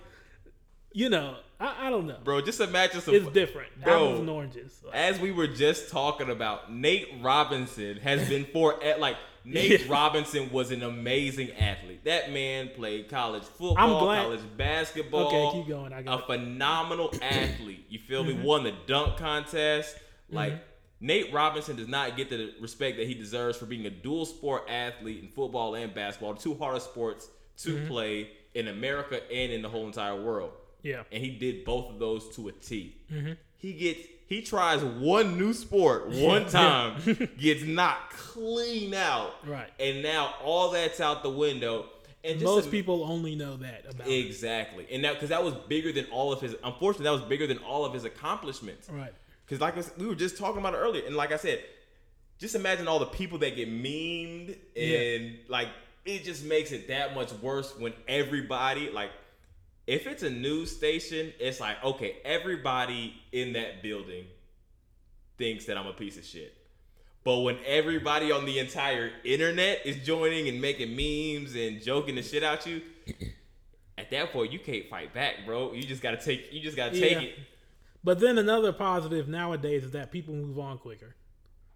[0.94, 2.42] you know, I, I don't know, bro.
[2.42, 3.16] Just imagine some.
[3.16, 3.94] It's different, bro.
[3.94, 4.82] Apples and oranges.
[4.86, 4.96] Like.
[4.96, 9.86] As we were just talking about, Nate Robinson has been for like Nate yeah.
[9.92, 12.06] Robinson was an amazing athlete.
[12.06, 15.28] That man played college football, college basketball.
[15.28, 15.94] Okay, keep going.
[15.94, 16.38] I got a it.
[16.38, 17.86] phenomenal athlete.
[17.90, 18.34] You feel me?
[18.34, 18.44] Mm-hmm.
[18.44, 19.98] Won the dunk contest.
[20.30, 21.08] Like mm-hmm.
[21.08, 24.70] Nate Robinson does not get the respect that he deserves for being a dual sport
[24.70, 27.88] athlete in football and basketball, the two hardest sports to mm-hmm.
[27.88, 30.52] play in America and in the whole entire world.
[30.84, 31.04] Yeah.
[31.12, 32.96] And he did both of those to a T.
[33.12, 33.34] Mm-hmm.
[33.58, 37.02] He gets he tries one new sport one time,
[37.40, 39.34] gets knocked clean out.
[39.48, 39.70] Right.
[39.80, 41.86] And now all that's out the window.
[42.26, 45.54] And just Most im- people only know that about exactly, and that because that was
[45.68, 46.56] bigger than all of his.
[46.64, 48.90] Unfortunately, that was bigger than all of his accomplishments.
[48.90, 49.14] Right.
[49.46, 51.62] Because like I said, we were just talking about it earlier, and like I said,
[52.40, 55.68] just imagine all the people that get memed, and like
[56.06, 59.10] it just makes it that much worse when everybody like,
[59.88, 64.26] if it's a news station, it's like okay, everybody in that building
[65.38, 66.56] thinks that I'm a piece of shit.
[67.24, 72.22] But when everybody on the entire internet is joining and making memes and joking the
[72.22, 72.82] shit out you,
[73.98, 75.74] at that point you can't fight back, bro.
[75.74, 76.52] You just gotta take.
[76.52, 77.20] You just gotta take Yeah.
[77.30, 77.36] it.
[78.04, 81.16] But then another positive nowadays is that people move on quicker.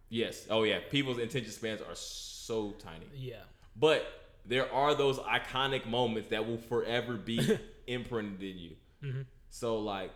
[0.09, 0.45] Yes.
[0.49, 0.79] Oh yeah.
[0.91, 3.05] People's attention spans are so tiny.
[3.15, 3.35] Yeah.
[3.77, 4.05] But
[4.45, 7.39] there are those iconic moments that will forever be
[7.87, 8.71] imprinted in you.
[9.03, 9.21] Mm-hmm.
[9.49, 10.11] So like,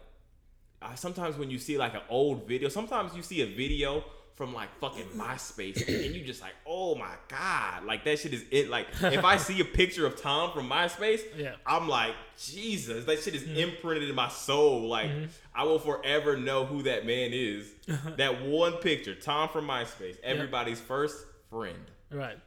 [0.81, 4.03] I, sometimes when you see like an old video, sometimes you see a video
[4.35, 8.43] from like fucking MySpace, and you just like, oh my god, like that shit is
[8.49, 8.69] it.
[8.69, 11.53] Like if I see a picture of Tom from MySpace, Yeah.
[11.65, 14.87] I'm like, Jesus, that shit is imprinted in my soul.
[14.87, 15.11] Like
[15.53, 17.71] I will forever know who that man is.
[18.17, 21.17] that one picture, Tom from MySpace, everybody's first
[21.49, 21.77] friend.
[22.09, 22.37] Right.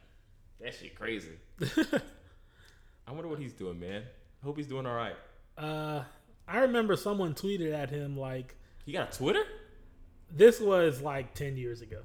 [0.59, 1.29] That shit crazy.
[3.07, 4.03] I wonder what he's doing, man.
[4.45, 5.15] I hope he's doing all right.
[5.57, 6.03] Uh,
[6.47, 8.55] I remember someone tweeted at him like,
[8.85, 9.41] He got a Twitter?
[10.31, 12.01] this was like 10 years ago.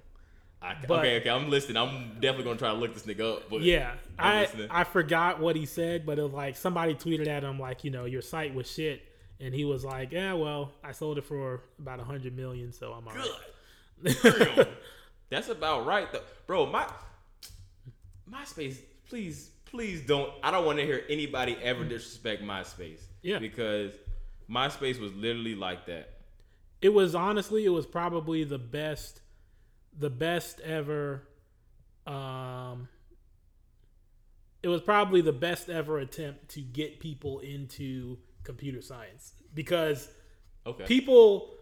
[0.63, 1.77] I, But- okay, okay, I'm listening.
[1.77, 3.51] I'm definitely gonna try to look this nigga up.
[3.51, 7.43] But Yeah, I'm I forgot what he said, but it was like somebody tweeted at
[7.43, 9.03] him like, you know, your site was shit,
[9.39, 12.93] and he was like, yeah, well, I sold it for about a hundred million, so
[12.95, 14.69] I'm alright.
[15.29, 16.65] That's about right, though, bro.
[16.65, 16.87] My
[18.33, 18.79] MySpace,
[19.11, 20.33] please, please don't.
[20.43, 23.01] I don't want to hear anybody ever disrespect MySpace.
[23.23, 23.39] Yeah.
[23.39, 23.93] because
[24.51, 26.11] MySpace was literally like that.
[26.83, 29.21] it was honestly, it was probably the best,
[29.99, 31.23] the best ever.
[32.07, 32.89] Um,
[34.63, 40.09] it was probably the best ever attempt to get people into computer science because
[40.67, 40.85] Okay.
[40.85, 41.55] people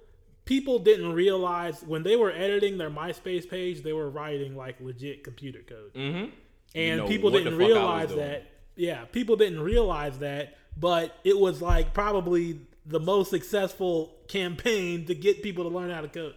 [0.44, 5.23] people didn't realize when they were editing their MySpace page, they were writing like legit
[5.23, 5.92] computer code.
[5.94, 6.31] mm-hmm.
[6.74, 8.50] And know people didn't fuck I was realize that.
[8.76, 15.14] Yeah, people didn't realize that, but it was like probably the most successful campaign to
[15.14, 16.35] get people to learn how to code.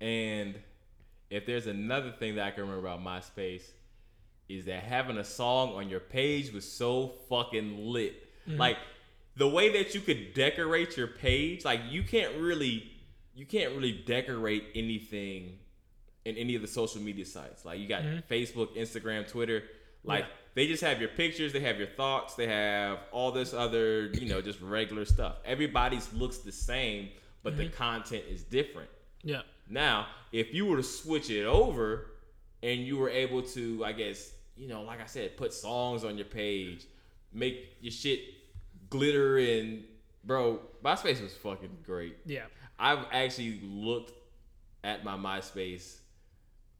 [0.00, 0.54] And
[1.30, 3.62] if there's another thing that I can remember about MySpace,
[4.48, 8.28] is that having a song on your page was so fucking lit.
[8.48, 8.58] Mm-hmm.
[8.58, 8.76] Like
[9.36, 12.90] the way that you could decorate your page, like you can't really
[13.34, 15.58] you can't really decorate anything
[16.24, 17.64] in any of the social media sites.
[17.64, 18.32] Like you got mm-hmm.
[18.32, 19.64] Facebook, Instagram, Twitter.
[20.04, 20.30] Like Yeah.
[20.54, 24.28] they just have your pictures, they have your thoughts, they have all this other, you
[24.28, 25.36] know, just regular stuff.
[25.44, 27.10] Everybody's looks the same,
[27.42, 27.74] but the mm-hmm.
[27.74, 28.90] content is different.
[29.22, 29.42] Yeah.
[29.68, 32.06] Now, if you were to switch it over
[32.62, 36.16] and you were able to, I guess, you know, like I said, put songs on
[36.16, 36.86] your page,
[37.32, 38.20] make your shit
[38.88, 39.84] glitter and
[40.24, 42.16] bro, MySpace was fucking great.
[42.26, 42.44] Yeah.
[42.78, 44.12] I've actually looked
[44.82, 45.99] at my MySpace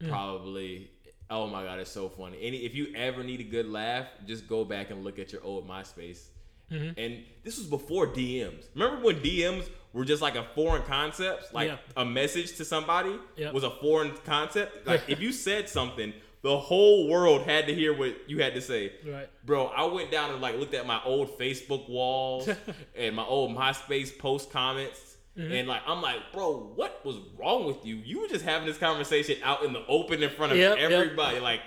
[0.01, 0.09] Mm.
[0.09, 0.89] probably
[1.29, 2.37] oh my god, it's so funny.
[2.41, 5.43] Any if you ever need a good laugh, just go back and look at your
[5.43, 6.23] old MySpace.
[6.71, 6.99] Mm-hmm.
[6.99, 8.65] And this was before DMs.
[8.75, 11.53] Remember when DMs were just like a foreign concept?
[11.53, 11.77] Like Yeah.
[11.97, 13.53] a message to somebody Yep.
[13.53, 14.85] was a foreign concept?
[14.87, 18.61] Like if you said something, the whole world had to hear what you had to
[18.61, 18.93] say.
[19.05, 19.29] Right.
[19.45, 22.49] Bro, I went down and like looked at my old Facebook walls
[22.95, 25.10] and my old MySpace post comments.
[25.41, 25.53] Mm-hmm.
[25.53, 27.95] And like I'm like, bro, what was wrong with you?
[27.95, 30.91] You were just having this conversation out in the open in front of Yep, yep.
[30.91, 31.39] everybody.
[31.39, 31.61] Like,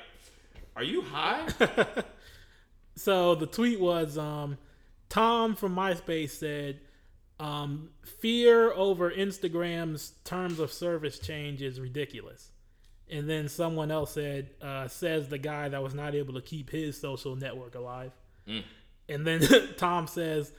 [0.76, 1.48] are you high?
[2.96, 4.58] So the tweet was um,
[5.08, 6.80] Tom from MySpace said,
[7.40, 12.50] um, "Fear over Instagram's terms of service change is ridiculous."
[13.10, 16.70] And then someone else said, uh, "Says the guy that was not able to keep
[16.70, 18.12] his social network alive."
[19.08, 19.42] And then
[19.76, 20.52] Tom says,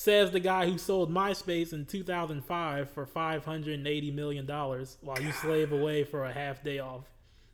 [0.00, 5.72] "Says the guy who sold MySpace in 2005 for 580 million dollars while you slave
[5.72, 7.02] away for a half day off."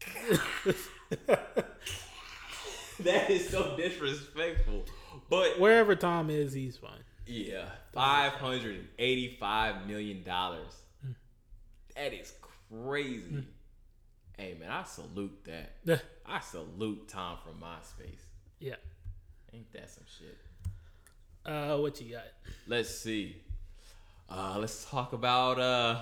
[3.00, 4.84] that is so disrespectful.
[5.30, 7.02] But Wherever Tom is, he's fine.
[7.26, 10.82] yeah, five hundred and eighty-five million dollars.
[11.96, 12.34] That is
[12.70, 13.22] crazy.
[13.22, 13.40] Hmm.
[14.36, 16.02] Hey man, I salute that.
[16.26, 18.20] I salute Tom from MySpace.
[18.60, 18.74] yeah.
[19.54, 20.36] Ain't that some shit?
[21.44, 22.24] Uh, what you got?
[22.66, 23.36] Let's see.
[24.28, 26.00] Uh, let's talk about uh,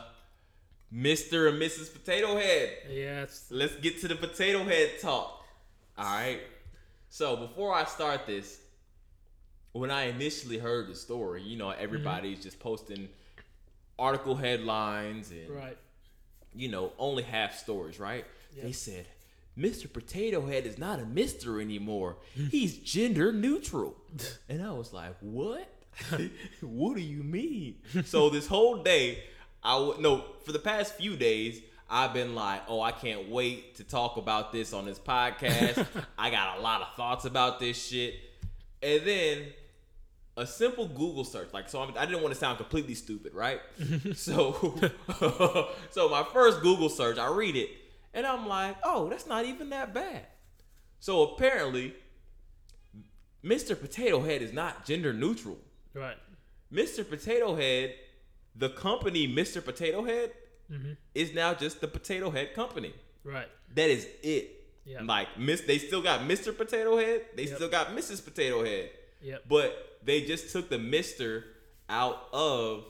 [0.95, 1.49] Mr.
[1.49, 1.93] and Mrs.
[1.93, 2.71] Potato Head.
[2.91, 3.47] Yes.
[3.51, 5.45] Let's get to the potato head talk.
[5.99, 6.41] All right.
[7.11, 8.61] So before I start this,
[9.73, 13.09] when I initially heard the story, you know, everybody's just posting
[13.99, 15.77] article headlines and Right.
[16.55, 18.25] you know only half stories, right?
[18.55, 18.65] Yep.
[18.65, 19.07] They said
[19.59, 19.93] Mr.
[19.93, 22.17] Potato Head is not a Mister anymore.
[22.51, 23.97] He's gender neutral.
[24.49, 25.67] And I was like, what?
[26.61, 27.77] what do you mean?
[28.05, 29.23] So this whole day,
[29.63, 31.63] I w- no for the past few days.
[31.95, 35.87] I've been like, oh, I can't wait to talk about this on this podcast.
[36.19, 38.15] I got a lot of thoughts about this shit.
[38.83, 39.39] And then
[40.39, 43.61] a simple Google search, like, so I'm, I didn't want to sound completely stupid, right?
[44.15, 44.79] so,
[45.91, 47.69] so my first Google search, I read it,
[48.15, 50.27] and I'm like, oh, that's not even that bad.
[51.01, 51.95] So apparently,
[53.45, 53.79] Mr.
[53.79, 55.59] Potato Head is not gender neutral.
[55.95, 56.17] Right.
[56.73, 57.09] Mr.
[57.09, 57.95] Potato Head,
[58.55, 59.65] the company Mr.
[59.65, 60.33] Potato Head,
[60.71, 60.93] mm-hmm.
[61.15, 62.95] is now just the Potato Head company.
[63.25, 63.49] Right.
[63.75, 64.59] That is it.
[64.85, 65.03] Yeah.
[65.03, 66.57] Like Miss, they still got Mr.
[66.57, 67.27] Potato Head.
[67.37, 67.55] They Yep.
[67.57, 68.25] still got Mrs.
[68.25, 68.91] Potato Head.
[69.23, 69.45] Yep.
[69.49, 71.45] But they just took the Mister
[71.89, 72.85] out of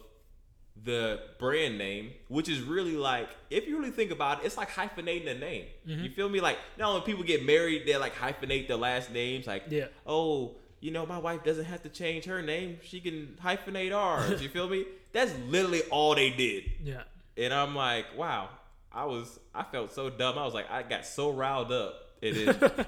[0.81, 4.69] the brand name, which is really like, if you really think about it, it's like
[4.69, 5.65] hyphenating a name.
[5.87, 6.03] Mm-hmm.
[6.03, 6.39] You feel me?
[6.41, 9.47] Like now when people get married, they like hyphenate their last names.
[9.47, 9.87] Like, Yeah.
[10.05, 14.41] oh, you know, my wife doesn't have to change her name; she can hyphenate ours.
[14.41, 14.85] you feel me?
[15.13, 16.63] That's literally all they did.
[16.83, 17.03] Yeah.
[17.37, 18.49] And I'm like, wow,
[18.91, 20.37] I was, I felt so dumb.
[20.37, 21.95] I was like, I got so riled up.
[22.21, 22.55] It is,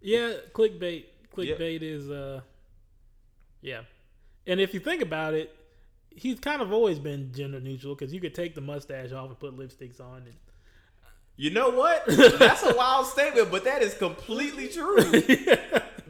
[0.00, 1.04] Yeah, clickbait.
[1.36, 2.40] Clickbait is uh
[3.60, 3.82] yeah.
[4.46, 5.54] And if you think about it,
[6.16, 9.38] he's kind of always been gender neutral because you could take the mustache off and
[9.38, 10.34] put lipsticks on and
[11.36, 12.04] you know what?
[12.38, 14.98] That's a wild statement, but that is completely true.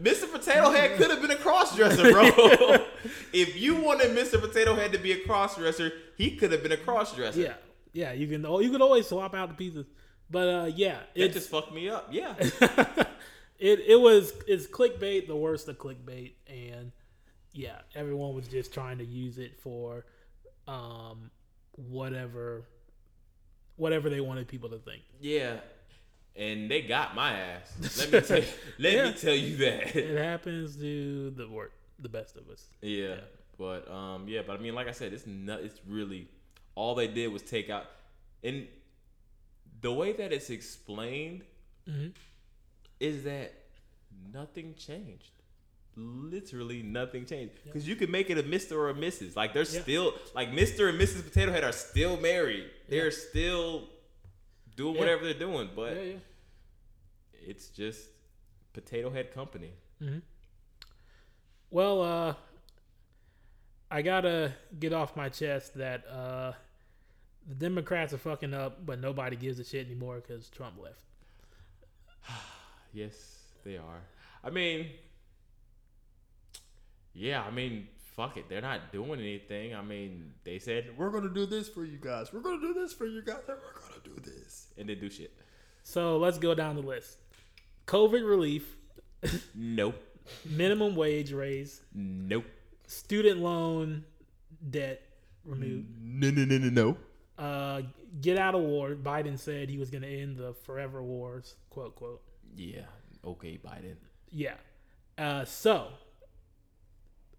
[0.02, 0.30] Mr.
[0.30, 2.84] Potato Head could have been a crossdresser, bro.
[3.32, 4.40] if you wanted Mr.
[4.40, 7.36] Potato Head to be a crossdresser, he could have been a crossdresser.
[7.36, 7.54] yeah.
[7.94, 9.86] Yeah, you can you could always swap out the pieces.
[10.30, 12.08] But uh yeah, It just fucked me up.
[12.10, 12.34] Yeah.
[13.58, 16.92] it it was it's clickbait, the worst of clickbait, and
[17.52, 20.04] yeah, everyone was just trying to use it for
[20.68, 21.30] um
[21.72, 22.64] whatever
[23.76, 25.02] whatever they wanted people to think.
[25.20, 25.56] Yeah.
[26.34, 27.72] And they got my ass.
[27.98, 28.44] Let me tell you,
[28.78, 29.04] let Yeah.
[29.10, 29.94] me tell you that.
[29.96, 32.64] It happens to the work the best of us.
[32.80, 33.16] Yeah,
[33.58, 35.60] but um, yeah, but I mean, like I said, it's not.
[35.60, 36.28] It's really
[36.74, 37.84] all they did was take out,
[38.42, 38.66] and
[39.82, 41.42] the way that it's explained
[41.86, 42.12] Mhm.
[42.98, 43.52] is that
[44.32, 45.30] nothing changed.
[45.94, 49.37] Literally nothing changed because you could make it a Mister or a Mrs.
[49.37, 49.83] Like they're Yeah.
[49.83, 51.22] still like Mister and Mrs.
[51.22, 52.70] Potato Head are still married.
[52.88, 53.11] They're Yeah.
[53.31, 53.88] still
[54.74, 56.16] doing whatever they're doing, but yeah, yeah.
[57.46, 58.09] it's just
[58.72, 59.72] Potato Head Company.
[61.70, 62.35] Well, uh,
[63.90, 66.52] I gotta get off my chest that uh,
[67.46, 71.02] the Democrats are fucking up, but nobody gives a shit anymore because Trump left.
[72.94, 73.14] Yes,
[73.64, 74.02] they are.
[74.44, 74.90] I mean,
[77.14, 78.48] yeah, I mean, fuck it.
[78.48, 79.75] They're not doing anything.
[79.75, 82.33] I mean, they said, we're going to do this for you guys.
[82.33, 83.40] We're going to do this for you guys.
[83.48, 84.68] And we're going to do this.
[84.79, 85.33] And they do shit.
[85.83, 87.18] So let's go down the list.
[87.87, 88.77] COVID relief,
[89.55, 90.01] Nope.
[90.46, 92.44] minimum wage raise, Nope.
[92.87, 94.05] student loan
[94.70, 95.03] debt
[95.44, 96.68] removed, No, no, no, no,
[97.38, 97.44] no.
[97.44, 97.83] uh,
[98.20, 98.90] get out of war.
[98.90, 102.22] Biden said he was going to end the forever wars, quote, quote.
[102.57, 102.83] Yeah.
[103.25, 103.96] Okay, Biden.
[104.31, 104.55] Yeah.
[105.18, 105.88] Uh, so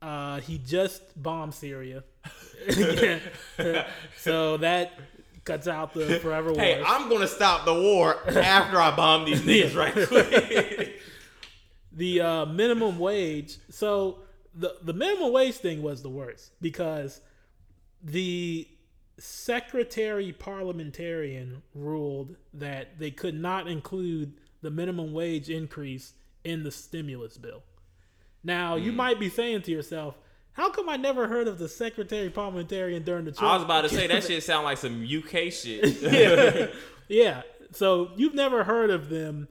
[0.03, 2.03] uh, he just bombed Syria.
[4.17, 4.91] so that
[5.45, 6.59] cuts out the forever wars.
[6.59, 10.99] Hey, I'm going to stop the war after I bomb these niggas right quick.
[11.93, 13.57] the uh, minimum wage.
[13.69, 14.19] So
[14.53, 17.21] the the minimum wage thing was the worst because
[18.03, 18.67] the
[19.17, 26.13] secretary parliamentarian ruled that they could not include the minimum wage increase
[26.43, 27.63] in the stimulus bill.
[28.43, 28.95] Now you mm.
[28.95, 30.17] might be saying to yourself,
[30.53, 33.81] "How come I never heard of the secretary parliamentarian during the Trump?" I was about
[33.81, 36.01] to say, that shit sound like some UK shit.
[36.01, 36.67] yeah.
[37.07, 37.41] yeah.
[37.71, 39.47] So you've never heard of them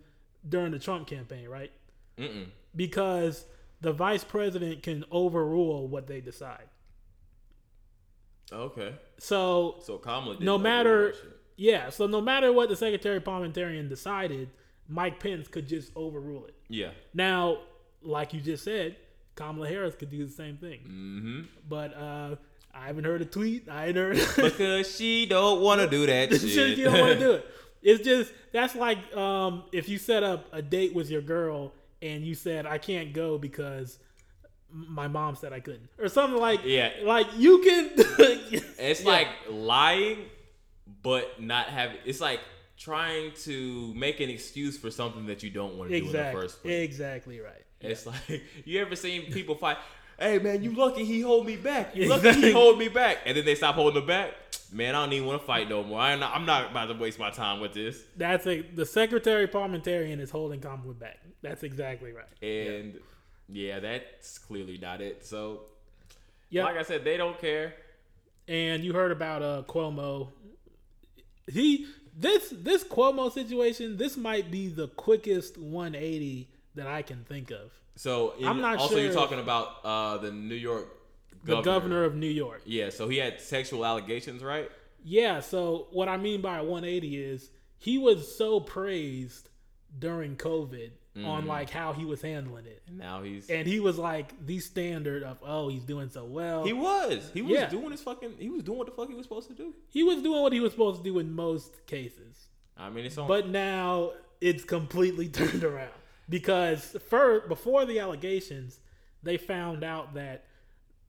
[0.49, 1.73] during the Trump campaign, right?
[2.19, 2.47] Mm-mm.
[2.75, 3.45] Because
[3.81, 6.69] the vice president can overrule what they decide.
[8.53, 8.95] Okay.
[9.19, 11.15] So So Kamala no matter
[11.57, 14.51] yeah, so no matter what the secretary parliamentarian decided,
[14.89, 16.55] Mike Pence could just overrule it.
[16.69, 16.91] Yeah.
[17.15, 17.59] Now,
[18.05, 18.97] like you just said,
[19.35, 20.81] Kamala Harris could do the same thing.
[20.81, 21.41] Mm-hmm.
[21.69, 22.37] But uh
[22.75, 23.69] I haven't heard a tweet.
[23.69, 26.79] I ain't heard Because she don't want to do that shit.
[26.79, 27.47] you don't want to do it.
[27.85, 32.25] It's just that's like um, if you set up a date with your girl and
[32.25, 33.99] you said I can't go because
[34.71, 36.93] my mom said I couldn't, or something like Yeah.
[37.03, 37.91] like you can.
[38.79, 39.11] It's Yeah.
[39.11, 40.27] like lying,
[41.03, 41.97] but not having.
[42.05, 42.39] It's like
[42.79, 46.31] trying to make an excuse for something that you don't want to do in the
[46.33, 46.85] first place.
[46.85, 47.62] exactly right.
[47.83, 49.77] It's like you ever seen people fight?
[50.19, 51.97] Hey man, you lucky he hold me back.
[51.97, 54.35] You lucky he hold me back, and then they stop holding them back.
[54.73, 56.01] Man, I don't even want to fight no more.
[56.01, 58.03] I'm not, I'm not about to waste my time with this.
[58.17, 61.19] That's a the secretary parliamentarian is holding Kamala back.
[61.43, 62.25] That's exactly right.
[62.43, 62.99] And
[63.51, 65.27] yeah, that's clearly not it.
[65.27, 65.65] So,
[66.49, 66.65] Yeah.
[66.65, 67.75] like I said, they don't care.
[68.49, 70.29] and you heard about uh Cuomo.
[71.53, 73.97] He this this Cuomo situation.
[73.99, 77.71] This might be the quickest 180 that I can think of.
[77.97, 80.89] So in- I'm not also sure you're talking about uh, the New York
[81.45, 81.63] The governor.
[81.65, 82.63] governor of New York.
[82.65, 84.71] Yeah, so he had sexual allegations, right?
[85.05, 85.41] Yeah.
[85.41, 89.49] So what I mean by 180 is he was so praised
[89.99, 90.91] during COVID
[91.27, 94.59] on like how he was handling it, And now he's and he was like the
[94.61, 96.65] standard of oh he's doing so well.
[96.65, 97.67] he was he was Yeah.
[97.69, 99.75] doing his fucking he was doing what the fuck he was supposed to do.
[99.91, 102.47] he was doing what he was supposed to do in most cases.
[102.79, 103.29] I mean, it's on.
[103.29, 105.91] But now it's completely turned around
[106.29, 108.79] because first, before the allegations,
[109.23, 110.45] they found out that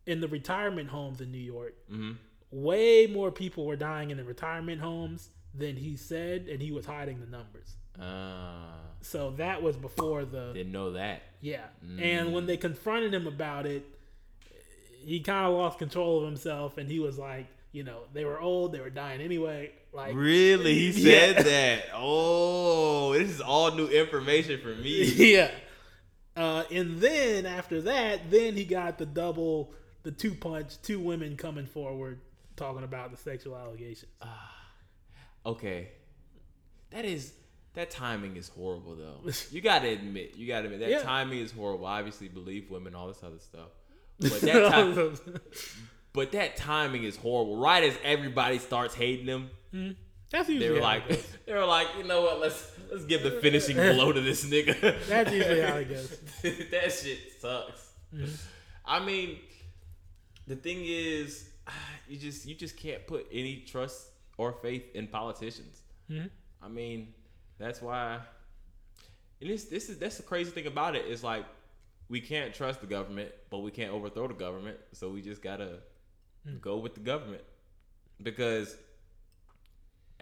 [0.05, 2.17] in the retirement homes in New York, Mhm.
[2.51, 6.85] way more people were dying in the retirement homes than he said, and he was
[6.85, 7.75] hiding the numbers.
[7.99, 11.21] Ah, So that was before the didn't know that.
[11.41, 11.67] yeah.
[11.99, 13.83] And when they confronted him about it,
[15.05, 18.39] he kind of lost control of himself, and he was like, you know, they were
[18.39, 19.71] old, they were dying anyway.
[19.93, 21.33] Like Really, he Yeah.
[21.33, 21.83] said that.
[21.93, 25.03] Oh, this is all new information for me.
[25.05, 25.51] yeah.
[26.35, 29.71] Uh, and then after that, then he got the double,
[30.01, 32.19] the two punch, two women coming forward
[32.55, 34.11] talking about the sexual allegations.
[35.45, 35.89] Okay,
[36.91, 37.33] that is
[37.73, 39.29] that timing is horrible though.
[39.51, 41.01] You gotta admit, you gotta admit that Yeah.
[41.03, 41.85] timing is horrible.
[41.85, 43.69] I obviously believe women, all this other stuff,
[44.19, 45.17] but that time,
[46.13, 47.57] but that timing is horrible.
[47.57, 49.91] Right as everybody starts hating him, Hmm?
[50.31, 51.27] That's usually they were how like, it goes.
[51.45, 52.39] they were like, you know what?
[52.39, 55.05] Let's let's give the finishing blow to this nigga.
[55.07, 56.17] That's usually how it goes.
[56.71, 57.91] that shit sucks.
[58.13, 58.25] Hmm.
[58.85, 59.39] I mean,
[60.47, 61.49] the thing is,
[62.07, 64.07] you just you just can't put any trust
[64.37, 65.81] or faith in politicians.
[66.07, 66.25] Hmm?
[66.61, 67.13] I mean,
[67.57, 68.19] that's why.
[69.41, 71.45] And this this is that's the crazy thing about it is like
[72.09, 75.79] we can't trust the government, but we can't overthrow the government, so we just gotta
[76.61, 77.43] go with the government
[78.21, 78.75] because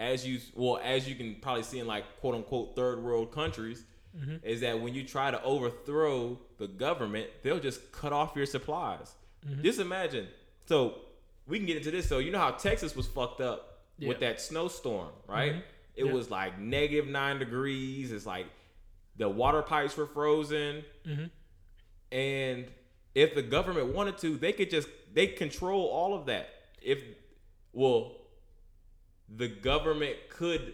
[0.01, 3.85] as you well as you can probably see in like quote unquote third world countries
[4.17, 4.35] mm-hmm.
[4.41, 9.13] is that when you try to overthrow the government they'll just cut off your supplies.
[9.47, 9.61] Mm-hmm.
[9.61, 10.27] Just imagine.
[10.65, 10.95] So
[11.47, 12.09] we can get into this.
[12.09, 15.51] So you know how texas was fucked up with that snowstorm right?
[15.51, 15.61] Mm-hmm.
[15.95, 16.13] It Yeah.
[16.13, 18.11] was like negative nine degrees.
[18.11, 18.47] It's like
[19.17, 20.83] the water pipes were frozen.
[22.11, 22.65] And
[23.13, 26.49] if the government wanted to they could just they control all of that.
[26.81, 27.03] If
[27.71, 28.15] well
[29.35, 30.73] the government could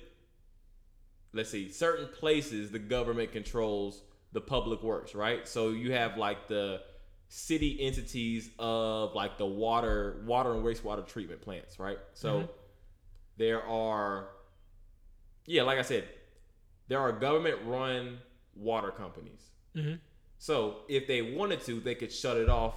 [1.34, 4.04] let's see certain places the government controls
[4.34, 5.48] the public works right?
[5.48, 6.82] So you have like the
[7.30, 12.00] city entities of like the water water and wastewater treatment plants right?
[12.14, 12.52] So mm-hmm.
[13.38, 14.30] there are
[15.46, 16.04] yeah like i said
[16.88, 18.20] there are government run
[18.56, 19.52] water companies.
[19.76, 19.96] Mm-hmm.
[20.40, 22.76] So if they wanted to, they could shut it off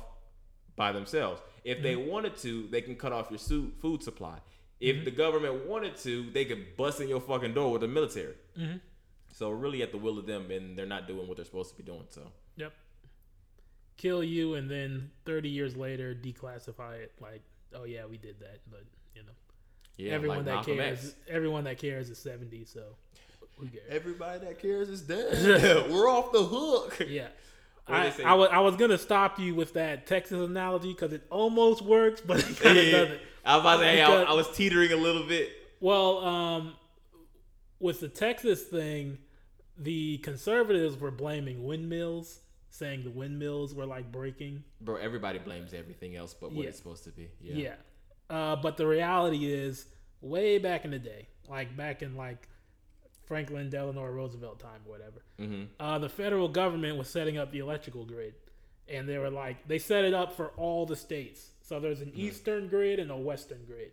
[0.76, 1.40] by themselves.
[1.64, 2.10] If they mm-hmm.
[2.10, 4.38] wanted to, they can cut off your food supply.
[4.80, 5.04] If mm-hmm.
[5.04, 8.34] the government wanted to, they could bust in your fucking door with the military.
[8.58, 8.78] Mm-hmm.
[9.32, 11.76] So really at the will of them, and they're not doing what they're supposed to
[11.76, 12.04] be doing.
[12.08, 12.22] So
[12.56, 12.72] Yep.
[13.96, 17.12] Kill you, and then 30 years later, declassify it.
[17.20, 17.42] Like,
[17.74, 19.32] oh yeah, we did that, but you know,
[19.96, 21.14] yeah, everyone like that Malcolm cares, X.
[21.28, 22.64] everyone that cares is 70.
[22.64, 22.82] So
[23.58, 23.84] who cares?
[23.90, 25.90] Everybody that cares is dead.
[25.90, 27.06] We're off the hook.
[27.08, 27.28] Yeah.
[27.86, 28.12] I.
[28.24, 32.20] I, was, I was gonna stop you with that Texas analogy because it almost works,
[32.20, 32.92] but it kind of Yeah.
[32.92, 33.20] doesn't.
[33.44, 35.50] I was about to say, hey, I, I was teetering a little bit.
[35.80, 36.74] Well, um,
[37.78, 39.18] with the Texas thing,
[39.78, 44.62] the conservatives were blaming windmills, saying the windmills were like breaking.
[44.80, 46.68] Bro, everybody blames everything else but what Yeah.
[46.68, 47.28] it's supposed to be.
[47.40, 47.54] Yeah.
[47.54, 47.74] Yeah.
[48.36, 49.86] Uh, but the reality is,
[50.20, 52.46] way back in the day, like back in like
[53.24, 55.68] Franklin Delano Roosevelt time or whatever, Mhm.
[55.80, 58.34] uh, the federal government was setting up the electrical grid,
[58.88, 61.50] and they were like they set it up for all the states.
[61.70, 63.92] So there's an eastern grid and a western grid,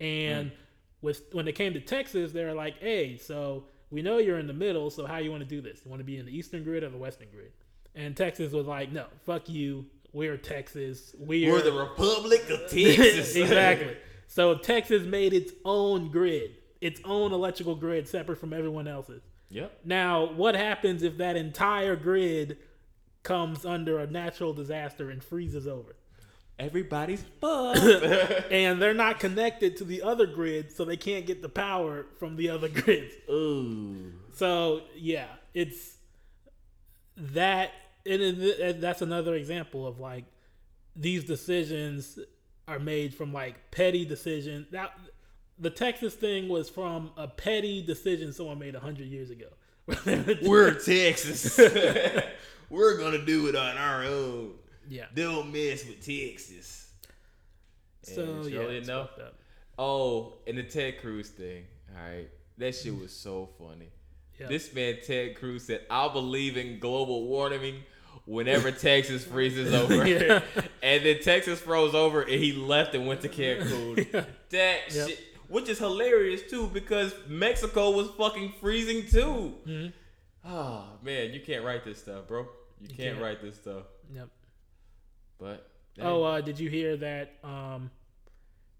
[0.00, 0.52] and
[1.02, 4.46] with when it came to Texas, they were like, hey, so we know you're in
[4.46, 5.80] the middle, so how you want to do this?
[5.84, 7.50] You want to be in the eastern grid or the western grid?
[7.96, 9.86] And Texas was like, no, fuck you.
[10.12, 11.12] We're Texas.
[11.18, 13.34] We're, We're the Republic of Texas.
[13.34, 13.96] exactly.
[14.28, 19.22] So Texas made its own grid, its own electrical grid separate from everyone else's.
[19.48, 19.80] yep.
[19.84, 22.58] Now, what happens if that entire grid
[23.24, 25.96] comes under a natural disaster and freezes over?
[26.60, 27.80] Everybody's fucked.
[28.50, 32.36] And they're not connected to the other grid, so they can't get the power from
[32.36, 33.14] the other grids.
[33.30, 34.12] Ooh.
[34.34, 35.96] So, yeah, it's
[37.16, 37.72] that.
[38.06, 40.24] And and that's another example of like
[40.96, 42.18] these decisions
[42.66, 44.66] are made from like petty decisions.
[44.72, 44.92] That
[45.58, 49.46] the Texas thing was from a petty decision someone made hundred years ago.
[50.42, 51.58] We're Texas.
[52.70, 54.52] We're gonna do it on our own.
[54.90, 55.06] Yeah.
[55.14, 56.90] Don't mess with Texas.
[58.02, 59.10] So yeah, enough-
[59.78, 61.64] Oh, and the Ted Cruz thing.
[61.96, 62.28] All right,
[62.58, 63.88] that shit was so funny.
[64.48, 67.82] This man Ted Cruz said, "I'll believe in global warming
[68.24, 70.42] whenever Texas freezes over." Yeah.
[70.82, 73.96] And then Texas froze over, and he left and went to Cancun.
[74.14, 74.24] Yeah.
[74.50, 75.08] That Yep.
[75.08, 75.18] shit,
[75.48, 79.54] which is hilarious too, because Mexico was fucking freezing too.
[79.66, 79.92] Mhm.
[80.46, 82.48] Oh man, you can't write this stuff, bro.
[82.80, 83.20] You, can't, can't.
[83.20, 83.84] write this stuff.
[84.14, 84.28] Yep.
[85.40, 85.66] But
[86.00, 87.32] Oh, uh, did you hear that?
[87.42, 87.90] Um,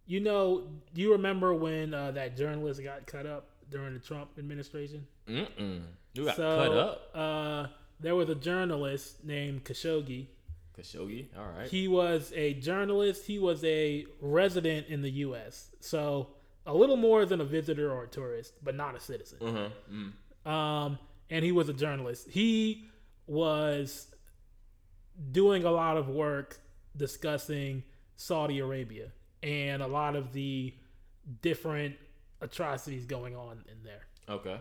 [0.06, 4.30] you know, do you remember when uh, that journalist got cut up during the Trump
[4.38, 5.06] administration?
[5.28, 5.82] mm-mm.
[6.14, 7.66] you got so, cut up, Uh,
[8.00, 10.26] there was a journalist named Khashoggi.
[10.78, 11.26] Khashoggi.
[11.36, 11.68] All right.
[11.68, 13.26] He was a journalist.
[13.26, 15.70] He was a resident in the U.S.
[15.80, 16.28] So
[16.66, 19.38] a little more than a visitor or a tourist, but not a citizen.
[19.42, 19.68] uh-huh.
[19.92, 20.50] Mm.
[20.50, 20.98] Um,
[21.28, 22.28] and he was a journalist.
[22.30, 22.88] He
[23.26, 24.08] was
[25.32, 26.58] doing a lot of work
[26.96, 27.82] discussing
[28.16, 29.12] Saudi Arabia
[29.42, 30.74] and a lot of the
[31.42, 31.96] different
[32.40, 34.06] atrocities going on in there.
[34.28, 34.60] Okay.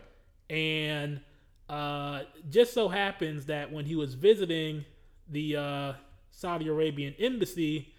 [0.50, 1.22] And
[1.70, 4.86] uh, just so happens that when he was visiting
[5.28, 5.94] the uh,
[6.32, 7.94] Saudi Arabian embassy,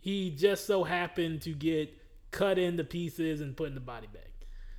[0.00, 1.92] he just so happened to get
[2.30, 4.22] cut into pieces and put in the body bag.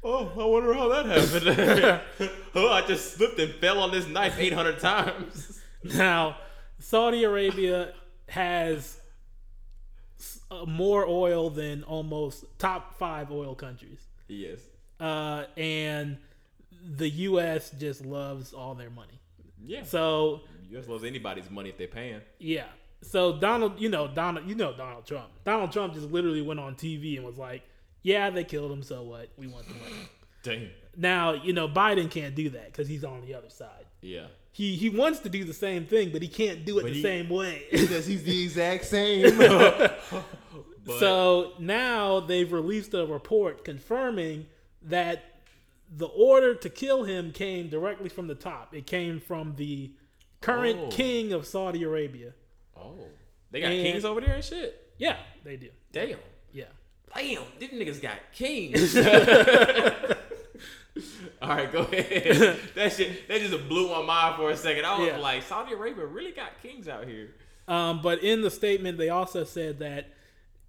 [0.03, 2.31] Oh, I wonder how that happened.
[2.55, 5.59] oh, I just slipped and fell on this knife 800 times.
[5.83, 6.37] Now,
[6.79, 7.93] Saudi Arabia
[8.29, 8.99] has
[10.51, 13.99] uh, more oil than almost top five oil countries.
[14.27, 14.59] yes.
[14.99, 16.17] Uh, and
[16.95, 17.69] the U.S.
[17.71, 19.19] just loves all their money.
[19.63, 19.83] Yeah.
[19.83, 20.87] So, U.S.
[20.87, 22.21] loves anybody's money if they're paying.
[22.39, 22.65] yeah.
[23.03, 25.29] So Donald, you know Donald, you know Donald Trump.
[25.43, 27.61] Donald Trump just literally went on TV and was like,
[28.01, 28.81] "Yeah, they killed him.
[28.81, 29.29] So what?
[29.37, 30.09] We want the money."
[30.43, 30.69] Damn.
[30.95, 33.85] Now, you know Biden can't do that because he's on the other side.
[34.01, 34.25] Yeah.
[34.57, 36.95] He he wants to do the same thing, but he can't do it But the
[36.95, 37.65] he- same way.
[37.71, 39.39] Because he's the exact same.
[40.99, 44.45] So now they've released a report confirming
[44.83, 45.21] that
[45.95, 48.73] the order to kill him came directly from the top.
[48.73, 49.91] It came from the
[50.39, 50.87] current Oh.
[50.89, 52.31] king of Saudi Arabia.
[52.75, 52.95] Oh.
[53.51, 54.93] They got And- kings over there and shit?
[54.97, 55.69] Yeah, they do.
[55.91, 56.19] Damn.
[56.53, 56.65] Yeah.
[57.13, 58.93] Damn, these niggas got kings.
[61.47, 62.57] All right, go ahead.
[62.75, 64.85] that shit, that just blew my mind for a second.
[64.85, 65.17] I was Yeah.
[65.17, 67.29] like, Saudi Arabia really got kings out here.
[67.67, 70.07] Um, but in the statement, they also said that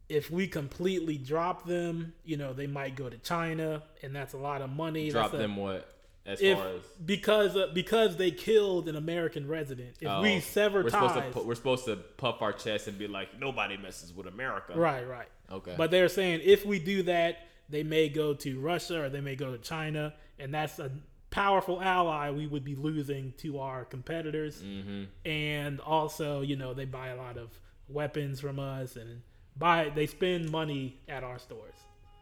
[0.09, 4.39] if we completely drop them, you know, they might go to China, and that's a
[4.39, 5.11] lot of money.
[5.11, 5.95] Drop a- them what?
[6.27, 10.41] As If far as because uh, because they killed an American resident, if Oh, we
[10.41, 13.79] sever we're ties, supposed to we're supposed to puff our chest and be like, nobody
[13.79, 14.75] messes with America.
[14.77, 15.29] right, right.
[15.51, 15.73] Okay.
[15.79, 19.37] But they're saying if we do that, they may go to Russia or they may
[19.37, 20.91] go to China, and that's a
[21.31, 24.63] powerful ally we would be losing to our competitors.
[24.63, 25.05] mm-hmm.
[25.29, 27.51] And also, you know, they buy a lot of
[27.89, 29.23] weapons from us and
[29.57, 31.75] buy they spend money at our stores.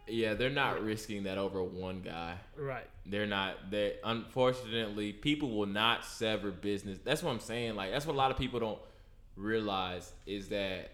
[0.09, 2.37] Yeah, they're not risking that over one guy.
[2.57, 2.87] Right.
[3.07, 3.71] They're not.
[3.71, 6.99] They unfortunately, people will not sever business.
[7.03, 7.75] That's what I'm saying.
[7.75, 8.79] Like that's what a lot of people don't
[9.37, 10.93] realize is that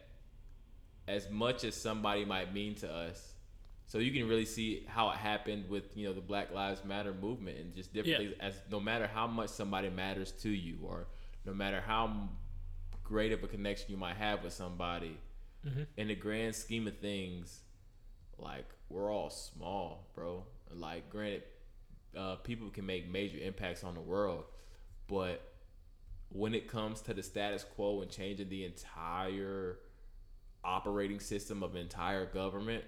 [1.07, 3.32] as much as somebody might mean to us,
[3.93, 7.13] so you can really see how it happened with you know the Black Lives Matter
[7.13, 8.29] movement and just different Yeah.
[8.31, 8.41] things.
[8.41, 11.09] As no matter how much somebody matters to you, or
[11.45, 12.31] no matter how
[13.05, 15.19] great of a connection you might have with somebody,
[15.67, 15.87] Mhm.
[15.99, 17.65] in the grand scheme of things,
[18.39, 20.47] like we're all small, bro.
[20.71, 21.43] Like, granted,
[22.17, 24.47] uh, people can make major impacts on the world,
[25.07, 25.53] but
[26.31, 29.81] when it comes to the status quo and changing the entire
[30.65, 32.87] operating system of entire government,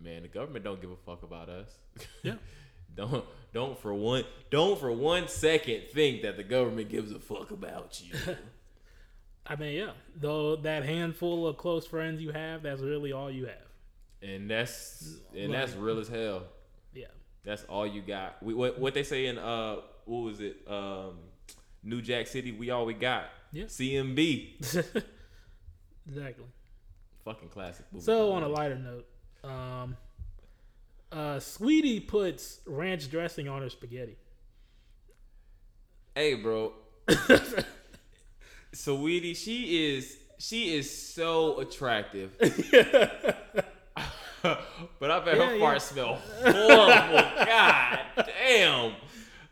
[0.00, 1.68] man, the government don't give a fuck about us.
[2.22, 2.34] Yeah.
[2.96, 3.24] don't
[3.54, 8.02] don't for one don't for one second think that the government gives a fuck about
[8.02, 8.12] you.
[9.46, 9.92] I mean, yeah.
[10.16, 14.28] Though that handful of close friends you have, that's really all you have.
[14.28, 16.42] and that's and that's real as hell.
[16.92, 17.06] Yeah.
[17.44, 18.42] That's all you got.
[18.42, 21.18] We, what what they say in uh what was it um
[21.82, 22.52] New Jack City?
[22.52, 23.26] We all we got.
[23.52, 23.64] Yeah.
[23.64, 24.56] CMB.
[26.08, 26.44] exactly.
[27.24, 27.86] Fucking classic.
[27.92, 28.04] Movie.
[28.04, 29.06] So on a lighter note,
[29.44, 29.96] um,
[31.12, 34.16] uh, Sweetie puts ranch dressing on her spaghetti.
[36.14, 36.72] hey, bro.
[38.72, 42.36] Sweetie, she is she is so attractive.
[44.42, 45.64] but I bet Yeah, her yeah.
[45.64, 47.30] farts smell horrible.
[47.46, 48.92] God damn.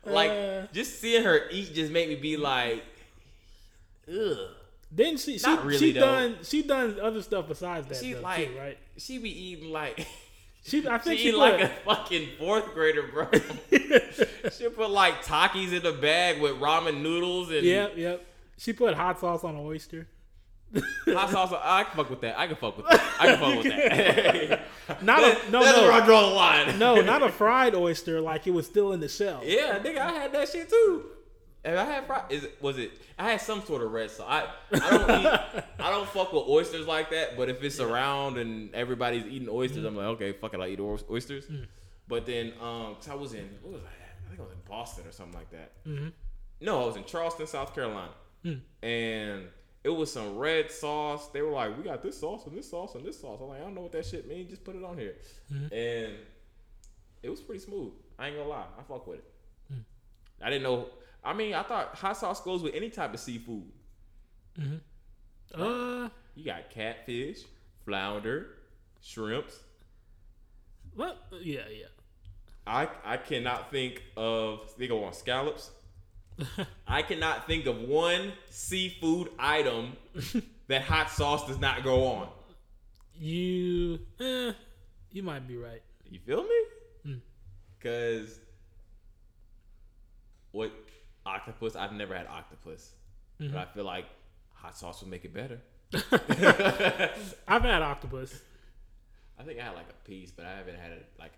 [0.05, 0.67] Like Uh.
[0.73, 2.83] just seeing her eat just made me be like,
[4.07, 4.37] ugh.
[4.91, 5.99] Then she she really, she though.
[5.99, 8.77] done she done other stuff besides that She though, like too, right?
[8.97, 10.07] she be eating like
[10.63, 13.29] She, I think She, she, put, like a fucking fourth grader, bro.
[14.51, 18.25] she put like Takis in a bag with ramen noodles and Yep, yep.
[18.57, 20.07] She put hot sauce on an oyster.
[21.07, 21.53] hot sauce.
[21.63, 22.37] I can fuck with that.
[22.37, 23.01] I can fuck with that.
[23.19, 24.61] I can fuck with that.
[25.01, 26.77] Not That- a no That's where I draw the line.
[26.77, 29.41] no, not a fried oyster like it was still in the shell.
[29.45, 31.05] Yeah, nigga, I had that shit too.
[31.63, 32.05] And I had.
[32.29, 32.91] Is it was it?
[33.17, 34.27] I had some sort of red sauce.
[34.29, 35.63] I I don't eat.
[35.79, 37.35] I don't fuck with oysters like that.
[37.35, 39.97] But if it's around and everybody's eating oysters, I'm mm-hmm.
[39.97, 41.47] like, okay, fuck it, I eat oys- oysters.
[41.47, 41.67] Mm.
[42.07, 43.87] But then, um, cause I was in what was I?
[43.87, 44.17] At?
[44.25, 45.83] I think I was in Boston or something like that.
[45.85, 46.07] Mm-hmm.
[46.61, 48.11] No, I was in Charleston, South Carolina,
[48.45, 48.59] mm.
[48.81, 49.47] and
[49.83, 51.27] it was some red sauce.
[51.27, 53.39] They were like, we got this sauce and this sauce and this sauce.
[53.41, 54.49] I'm like, I don't know what that shit means.
[54.49, 55.15] Just put it on here,
[55.53, 55.73] mm-hmm.
[55.73, 56.13] and
[57.21, 57.91] it was pretty smooth.
[58.17, 59.25] I ain't gonna lie, I fuck with it.
[59.73, 59.83] Mm.
[60.41, 60.87] I didn't know.
[61.23, 63.63] I mean, I thought hot sauce goes with any type of seafood.
[65.53, 67.39] Uh, You got catfish,
[67.85, 68.47] flounder,
[69.01, 69.59] shrimps.
[70.95, 71.17] what?
[71.41, 71.85] Yeah, yeah.
[72.67, 75.71] I I cannot think of they go on scallops.
[76.87, 79.93] I cannot think of one seafood item
[80.67, 82.29] that hot sauce does not go on.
[83.15, 84.53] You, eh,
[85.11, 85.81] you might be right.
[86.09, 87.21] You feel me?
[87.81, 88.39] Cause
[90.51, 90.71] what
[91.35, 91.75] octopus?
[91.75, 92.91] I've never had octopus,
[93.37, 93.57] but mm-hmm.
[93.57, 94.05] I feel like
[94.53, 95.59] hot sauce would make it better.
[97.47, 98.41] I've had octopus.
[99.39, 101.31] I think I had like a piece, but I haven't had it like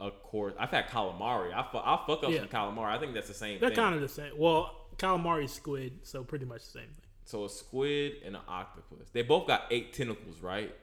[0.00, 0.54] a course.
[0.58, 1.52] I've had calamari.
[1.54, 2.40] I fu- I'll fuck up Yeah.
[2.40, 2.90] some calamari.
[2.90, 4.32] I think that's the same They're kind of the same.
[4.36, 7.08] Well, calamari is squid, so pretty much the same thing.
[7.24, 9.08] so a squid and an octopus.
[9.12, 10.74] They both got eight tentacles, right?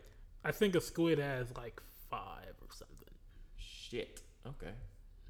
[0.43, 3.13] I think a squid has like five or something.
[3.57, 4.21] Shit.
[4.45, 4.73] Okay.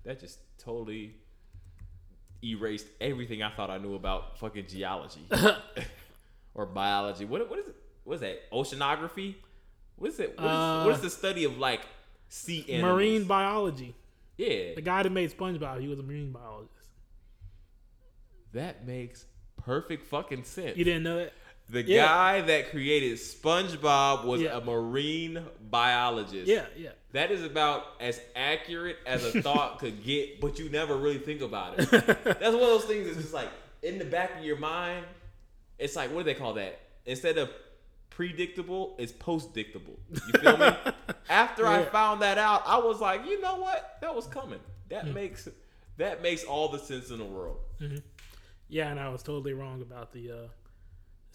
[0.04, 1.16] That just totally
[2.44, 5.22] erased everything I thought I knew about fucking geology
[6.54, 7.26] or biology.
[7.26, 7.76] What what is it?
[8.04, 8.52] What is that?
[8.52, 9.36] Oceanography?
[9.96, 10.38] What is it?
[10.38, 11.82] What is, Uh, what is the study of like
[12.30, 12.96] sea animals?
[12.96, 13.96] Marine biology.
[14.38, 14.76] Yeah.
[14.76, 16.72] The guy that made SpongeBob, he was a marine biologist.
[18.54, 19.26] That makes
[19.58, 20.78] perfect fucking sense.
[20.78, 21.34] You didn't know that?
[21.70, 22.06] The Yeah.
[22.06, 24.58] guy that created SpongeBob was Yeah.
[24.58, 26.48] a marine biologist.
[26.48, 26.92] Yeah, yeah.
[27.14, 31.42] That is about as accurate as a thought could get, but you never really think
[31.42, 31.90] about it.
[31.92, 33.50] That's one of those things that's just like
[33.82, 35.06] in the back of your mind.
[35.80, 36.80] It's like what do they call that?
[37.06, 37.50] Instead of
[38.10, 39.98] predictable, it's postdictable.
[40.12, 40.70] You feel me?
[41.30, 43.98] After I found that out, I was like, you know what?
[44.02, 44.60] That was coming.
[44.90, 45.14] That Hmm.
[45.14, 45.48] makes
[45.98, 47.58] that makes all the sense in the world.
[48.70, 50.36] Yeah, and I was totally wrong about the uh,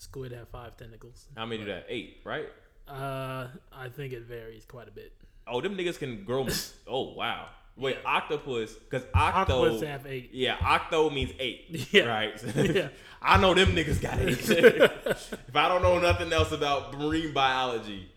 [0.01, 1.27] squid have five tentacles.
[1.37, 1.85] How many do that?
[1.89, 2.49] Eight, right?
[2.89, 5.13] Uh, I think it varies quite a bit.
[5.47, 6.47] Oh, them niggas can grow.
[6.89, 7.49] oh wow.
[7.77, 8.75] Wait, octopus?
[8.75, 9.65] Because octo.
[9.65, 10.31] Octopus have eight.
[10.33, 11.89] Yeah, octo means eight.
[11.93, 12.05] Yeah.
[12.05, 12.43] Right.
[12.75, 12.89] Yeah.
[13.23, 14.39] I know them niggas got eight.
[14.49, 18.11] if I don't know nothing else about marine biology,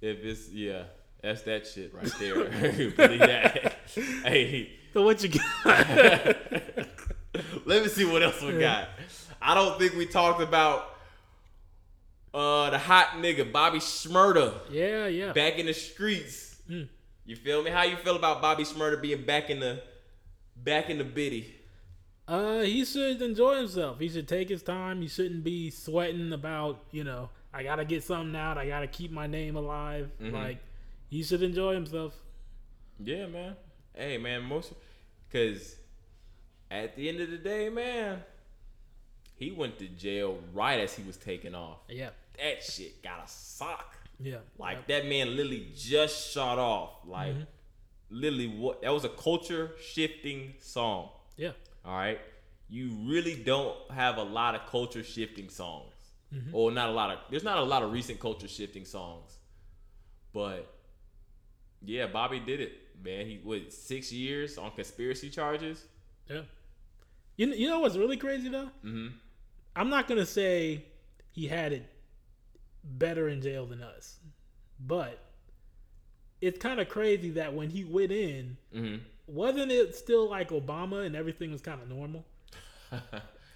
[0.00, 0.84] if it's yeah,
[1.22, 2.34] that's that shit right there.
[2.90, 3.74] Believe that.
[4.24, 5.78] hey, So what you got?
[7.66, 8.88] let me see what else we got.
[9.42, 10.88] I don't think we talked about
[12.32, 14.54] uh the hot nigga Bobby Shmurda.
[14.70, 15.32] yeah, yeah.
[15.32, 16.56] back in the streets.
[16.68, 16.88] Mm.
[17.24, 17.70] You feel me?
[17.70, 19.82] How you feel about Bobby Shmurda being back in the
[20.56, 21.54] back in the biddy?
[22.26, 23.98] Uh, he should enjoy himself.
[23.98, 25.02] He should take his time.
[25.02, 28.58] He shouldn't be sweating about, you know, I gotta get something out.
[28.58, 30.10] I gotta keep my name alive.
[30.20, 30.34] Mm-hmm.
[30.34, 30.58] Like,
[31.08, 32.14] he should enjoy himself.
[32.98, 33.56] Yeah, man.
[33.94, 34.72] Hey, man, most
[35.28, 35.76] because
[36.70, 38.22] at the end of the day, man,
[39.42, 41.78] he went to jail right as he was taking off.
[41.88, 43.96] Yeah, That shit got a sock.
[44.20, 44.38] yeah.
[44.58, 46.90] Like that man literally just shot off.
[47.06, 47.42] Like Mm-hmm.
[48.10, 51.08] literally, what that was a culture shifting song.
[51.36, 51.52] Yeah,
[51.84, 52.20] All right.
[52.68, 55.88] You really don't have a lot of culture shifting songs.
[56.34, 56.54] Mm-hmm.
[56.54, 59.36] Or not a lot of there's not a lot of recent culture shifting songs.
[60.32, 60.72] But
[61.84, 62.72] yeah, Bobby did it.
[63.04, 65.84] Man, he what six years on conspiracy charges?
[66.30, 66.42] yeah.
[67.36, 68.70] You you know what's really crazy though?
[68.84, 69.08] Mm-hmm.
[69.74, 70.84] I'm not gonna say
[71.30, 71.86] he had it
[72.84, 74.18] better in jail than us,
[74.80, 75.18] but
[76.40, 78.96] it's kind of crazy that when he went in, Mm-hmm.
[79.28, 82.24] wasn't it still like Obama and everything was kind of normal?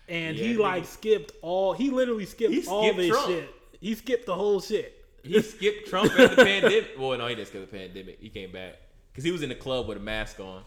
[0.09, 1.73] And he like skipped all.
[1.73, 3.27] He literally skipped, He all this Trump.
[3.27, 3.51] shit.
[3.81, 5.05] He skipped the whole shit.
[5.25, 6.91] He skipped Trump at the pandemic.
[6.97, 8.19] Well, no, he didn't skip the pandemic.
[8.21, 8.77] He came back
[9.11, 10.63] because he was in the club with a mask on.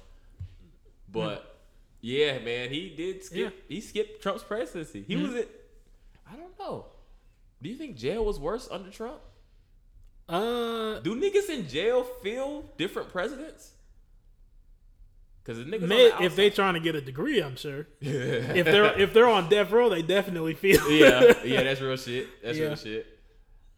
[1.10, 1.49] But
[2.02, 3.66] yeah, man, he did skip.
[3.68, 5.04] He skipped Trump's presidency.
[5.08, 5.50] He was it.
[6.32, 6.86] I don't know.
[7.62, 9.20] Do you think jail was worse under Trump?
[10.28, 13.72] Uh, Do niggas in jail feel different presidents?
[15.44, 17.88] Because the niggas may, on the if they trying to get a degree, I'm sure.
[18.02, 20.90] if they're if they're on death row, they definitely feel.
[20.92, 22.28] yeah, yeah, that's real shit.
[22.44, 22.66] That's Yeah.
[22.68, 23.08] real shit.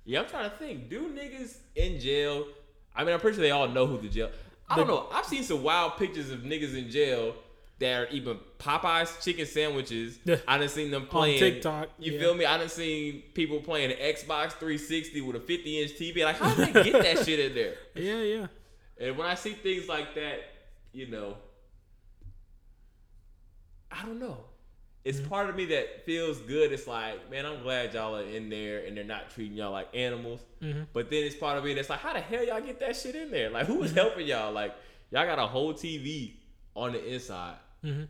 [0.03, 0.89] Yeah, I'm trying to think.
[0.89, 2.45] Do niggas in jail
[2.93, 4.29] I mean, I'm pretty sure they all know who the jail.
[4.69, 5.07] I The- don't know.
[5.11, 7.35] I've seen some wild pictures of niggas in jail
[7.81, 10.17] that are even Popeyes chicken sandwiches.
[10.23, 10.37] Yeah.
[10.47, 12.19] I done seen them playing TikTok, You yeah.
[12.19, 12.45] feel me?
[12.45, 16.23] I done seen people playing an Xbox 360 with a 50 inch TV.
[16.23, 17.75] Like, how did they get that shit in there?
[17.95, 18.47] Yeah, yeah.
[18.99, 20.39] And when I see things like that,
[20.93, 21.35] you know,
[23.91, 24.37] I don't know.
[25.03, 25.29] It's Mm-hmm.
[25.29, 26.71] part of me that feels good.
[26.71, 29.87] It's like, man, I'm glad y'all are in there and they're not treating y'all like
[29.95, 30.41] animals.
[30.61, 30.83] Mm-hmm.
[30.93, 33.15] But then it's part of me that's like, how the hell y'all get that shit
[33.15, 33.49] in there?
[33.49, 33.95] Like, who Mm-hmm.
[33.95, 34.51] helping y'all?
[34.51, 34.75] Like,
[35.09, 36.33] y'all got a whole TV
[36.75, 37.55] on the inside.
[37.83, 38.03] Mm-hmm.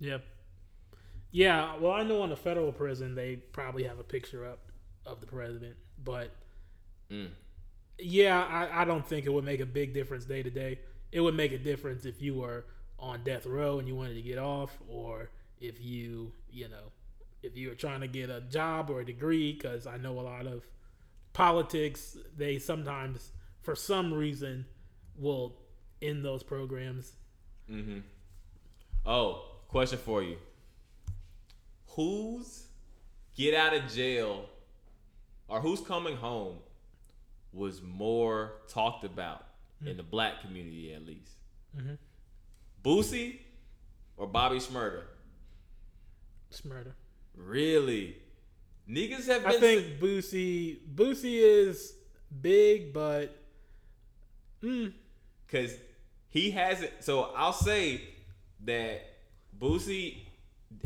[0.00, 0.24] Yep.
[1.30, 1.76] Yeah.
[1.78, 4.70] Well, I know in the federal prison they probably have a picture up
[5.06, 6.36] of the president, but
[7.10, 7.30] Mm.
[7.98, 10.80] yeah, I, I don't think it would make a big difference day to day.
[11.12, 12.66] It would make a difference if you were
[12.98, 15.30] on death row and you wanted to get off, or
[15.60, 16.92] if you, you know,
[17.42, 19.52] if you were trying to get a job or a degree.
[19.52, 20.64] Because I know a lot of
[21.32, 23.32] politics, they sometimes,
[23.62, 24.66] for some reason,
[25.16, 25.56] will
[26.02, 27.12] end those programs.
[27.70, 28.00] Mm-hmm.
[29.06, 30.36] Oh, question for you.
[31.88, 32.66] Who's
[33.36, 34.44] get out of jail
[35.48, 36.56] or who's coming home
[37.52, 39.44] was more talked about
[39.84, 41.32] in the black community at least?
[41.76, 41.98] Mhm.
[42.84, 43.40] Boosie
[44.16, 45.02] or Bobby Shmurda?
[46.52, 46.92] Shmurda.
[47.34, 48.16] Really?
[48.88, 51.94] Niggas have been I think Boosie Boosie is
[52.40, 53.36] big, but
[54.62, 54.92] mm,
[55.46, 55.74] because
[56.28, 56.90] he hasn't.
[57.00, 58.02] So I'll say
[58.64, 59.02] that
[59.58, 60.18] Boosie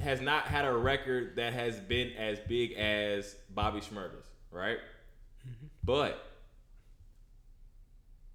[0.03, 4.79] has not had a record that has been as big as Bobby Shmurda's, right?
[5.47, 5.67] Mm-hmm.
[5.83, 6.25] But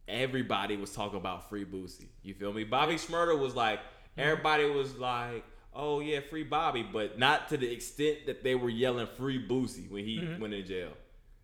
[0.07, 2.07] everybody was talking about free Boosie.
[2.23, 2.63] You feel me?
[2.63, 4.21] Bobby Schmurder was like mm-hmm.
[4.21, 8.69] everybody was like, "Oh yeah, free Bobby," but not to the extent that they were
[8.69, 10.41] yelling "free Boosie" when he mm-hmm.
[10.41, 10.91] went in jail.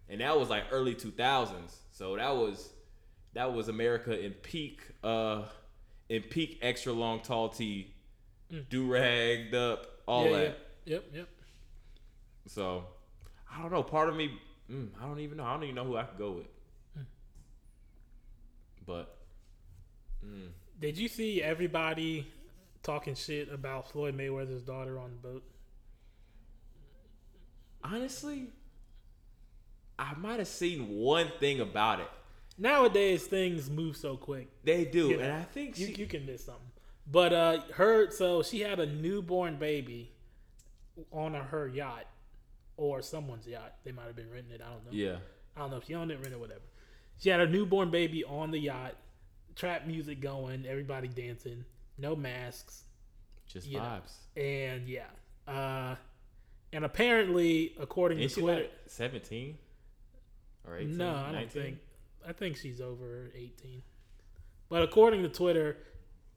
[0.07, 1.75] And that was like early 2000s.
[1.91, 2.69] So that was
[3.33, 5.43] that was America in peak uh
[6.09, 7.93] in peak extra long tall tee,
[8.69, 10.57] do ragged up, all yeah, that.
[10.85, 11.29] yeah, yep, yep.
[12.47, 12.85] So
[13.51, 13.83] I don't know.
[13.83, 14.37] Part of me,
[14.71, 15.45] mm, I don't even know.
[15.45, 16.47] I don't even know who I could go with.
[18.85, 19.17] But
[20.23, 20.49] mm,
[20.79, 22.27] Did you see everybody
[22.83, 25.43] talking shit about Floyd Mayweather's daughter on the boat?
[27.83, 28.47] honestly,
[29.97, 32.09] I might have seen one thing about it.
[32.57, 34.47] Nowadays, things move so quick.
[34.63, 36.61] They do, You know, and I think you, she, you can miss something.
[37.11, 40.11] But uh, her so she had a newborn baby
[41.11, 42.05] on her yacht
[42.77, 43.75] or someone's yacht.
[43.83, 44.61] They might have been renting it.
[44.65, 44.91] I don't know.
[44.91, 45.17] yeah,
[45.55, 46.61] I don't know if she owned it, rented whatever.
[47.19, 48.95] She had a newborn baby on the yacht,
[49.55, 51.63] trap music going, everybody dancing,
[51.97, 52.83] no masks,
[53.47, 53.83] just You know.
[53.83, 54.41] vibes.
[54.41, 55.05] and yeah.
[55.47, 55.95] Uh,
[56.73, 59.57] and apparently, according Ain't to Twitter, seventeen
[60.67, 60.97] or eighteen?
[60.97, 61.49] no, I don't 19?
[61.49, 61.77] think.
[62.27, 63.81] I think she's over eighteen.
[64.69, 65.77] But according to Twitter,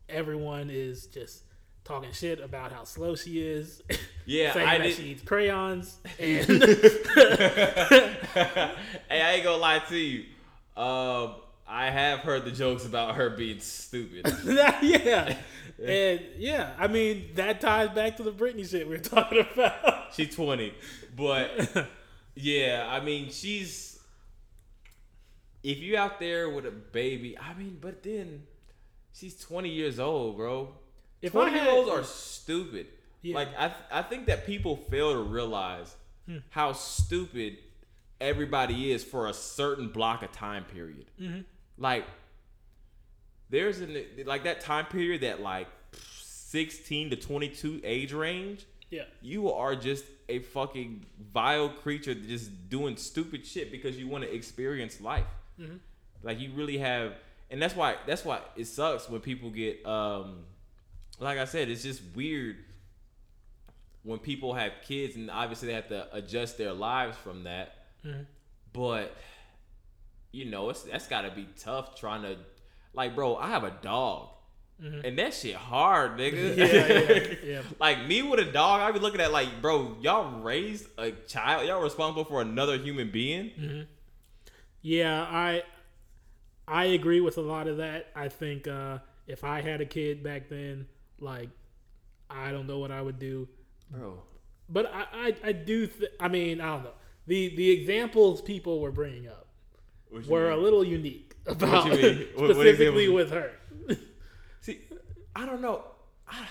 [0.08, 1.44] everyone is just
[1.84, 3.82] talking shit about how slow she is.
[4.30, 4.94] Yeah, saying I that did.
[4.96, 6.44] she eats crayons and
[7.14, 8.66] hey,
[9.10, 10.24] I ain't gonna lie to you.
[10.76, 11.36] Um,
[11.66, 14.30] I have heard the jokes about her being stupid.
[14.82, 15.34] yeah.
[15.82, 20.14] And yeah, I mean that ties back to the Britney shit we are talking about.
[20.14, 20.74] She's 20.
[21.16, 21.88] But
[22.34, 23.97] yeah, I mean, she's
[25.62, 28.42] if you out there with a baby, I mean, but then
[29.12, 30.74] she's 20 years old, bro.
[31.20, 32.86] If I 20 year olds are stupid.
[33.22, 33.34] Yeah.
[33.34, 35.94] Like I I think that people fail to realize
[36.26, 36.38] Hmm.
[36.50, 37.56] how stupid
[38.20, 41.06] everybody is for a certain block of time period.
[41.20, 41.40] Mm-hmm.
[41.78, 42.04] Like
[43.50, 43.96] there's an
[44.26, 45.68] like that time period that like
[46.20, 49.04] 16 to 22 age range Yeah.
[49.22, 54.34] you are just a fucking vile creature just doing stupid shit because you want to
[54.34, 55.26] experience life.
[55.60, 55.78] Mhm.
[56.22, 57.14] Like you really have,
[57.50, 60.44] and that's why that's why it sucks when people get um,
[61.20, 62.56] like I said, it's just weird
[64.04, 67.74] when people have kids and obviously they have to adjust their lives from that.
[68.04, 68.26] Mhm.
[68.72, 69.16] But
[70.32, 72.36] you know, it's that's got to be tough trying to,
[72.92, 74.28] like, bro, I have a dog.
[74.80, 76.54] And that shit hard, nigga.
[76.54, 76.58] Mm-hmm.
[76.60, 77.62] Yeah, yeah, yeah.
[77.80, 81.66] like me with a dog, I'd be looking at like, bro, y'all raised a child.
[81.66, 83.86] Y'all responsible for another human being.
[84.82, 85.62] Yeah, I
[86.66, 88.08] I agree with a lot of that.
[88.14, 90.86] I think uh, if I had a kid back then,
[91.20, 91.48] like
[92.30, 93.48] I don't know what I would do.
[93.90, 94.22] Bro.
[94.68, 95.86] But I I, I do.
[95.86, 96.90] Th- I mean, I don't know.
[97.26, 99.46] The the examples people were bringing up
[100.10, 101.88] What were a little unique about?
[101.90, 102.00] What-
[102.36, 103.14] what specifically examples?
[103.14, 103.52] with her.
[104.60, 104.80] See,
[105.34, 105.84] I don't know.
[106.28, 106.46] I,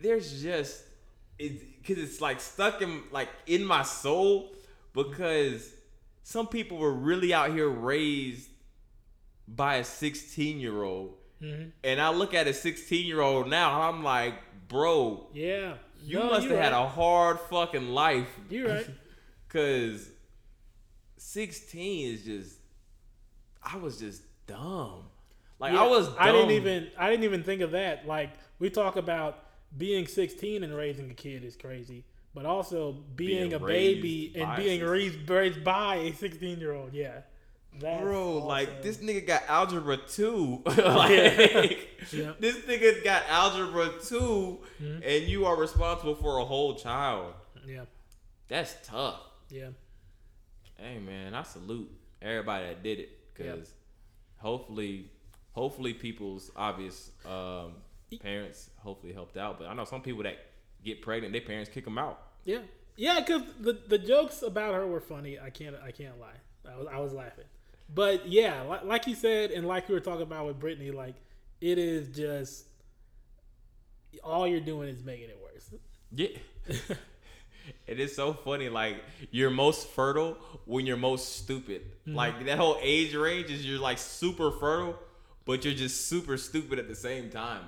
[0.00, 0.82] there's just
[1.38, 4.53] it because it's like stuck in like in my soul
[4.94, 5.74] because
[6.22, 8.48] some people were really out here raised
[9.46, 11.16] by a 16 year old.
[11.42, 11.72] Mhm.
[11.82, 14.34] And I look at a 16 year old now, and I'm like,
[14.68, 15.76] bro, Yeah.
[16.02, 18.28] you No, must have had a hard fucking life.
[18.48, 18.86] You right.
[19.50, 20.08] Cause
[21.16, 22.56] 16 is just,
[23.62, 25.04] I was just dumb.
[25.58, 26.08] Like Yeah, I was.
[26.08, 26.16] Dumb.
[26.18, 26.90] I didn't even.
[26.98, 28.06] I didn't even think of that.
[28.06, 29.38] Like we talk about
[29.76, 32.04] being 16 and raising a kid is crazy,
[32.34, 36.92] but also being, Being a baby and being raised, raised by a 16 year old.
[36.92, 37.20] Yeah.
[37.80, 40.62] That's Bro, like this nigga got algebra two.
[40.66, 42.32] like, Yeah.
[42.38, 44.14] this nigga got algebra 2
[44.82, 45.00] Mm-hmm.
[45.04, 47.34] and you are responsible for a whole child.
[47.66, 47.84] Yeah.
[48.48, 49.20] That's tough.
[49.50, 49.68] Yeah.
[50.76, 51.90] Hey man, I salute
[52.22, 53.68] everybody that did it because Yep.
[54.36, 55.10] hopefully,
[55.52, 57.74] hopefully people's obvious um,
[58.20, 59.58] parents hopefully helped out.
[59.58, 60.36] But I know some people that
[60.84, 62.20] get pregnant, their parents kick them out.
[62.44, 62.60] Yeah.
[62.96, 65.38] Yeah, because the the jokes about her were funny.
[65.38, 66.70] I can't I can't lie.
[66.70, 67.44] I was I was laughing.
[67.92, 71.14] But yeah, like, like you said, and like we were talking about with Brittany, like
[71.60, 72.66] it is just
[74.22, 75.70] all you're doing is making it worse.
[76.12, 76.28] Yeah.
[77.86, 78.68] it is so funny.
[78.68, 81.82] Like you're most fertile when you're most stupid.
[82.06, 82.14] Mm-hmm.
[82.16, 84.98] Like that whole age range is you're like super fertile,
[85.44, 87.64] but you're just super stupid at the same time.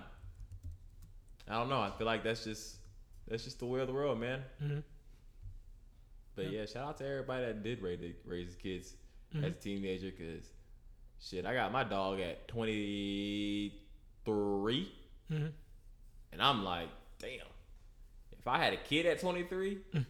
[1.48, 1.80] I don't know.
[1.80, 2.76] I feel like that's just
[3.28, 4.42] that's just the way of the world, man.
[4.62, 4.82] Mhm.
[6.34, 8.94] But yeah, shout out to everybody that did raise raise kids
[9.34, 9.44] Mm-hmm.
[9.44, 10.52] as a teenager, cause
[11.20, 14.92] shit, I got my dog at 23,
[15.30, 15.52] Mhm.
[16.32, 17.46] and I'm like, damn.
[18.38, 20.06] If I had a kid at 23, Mm.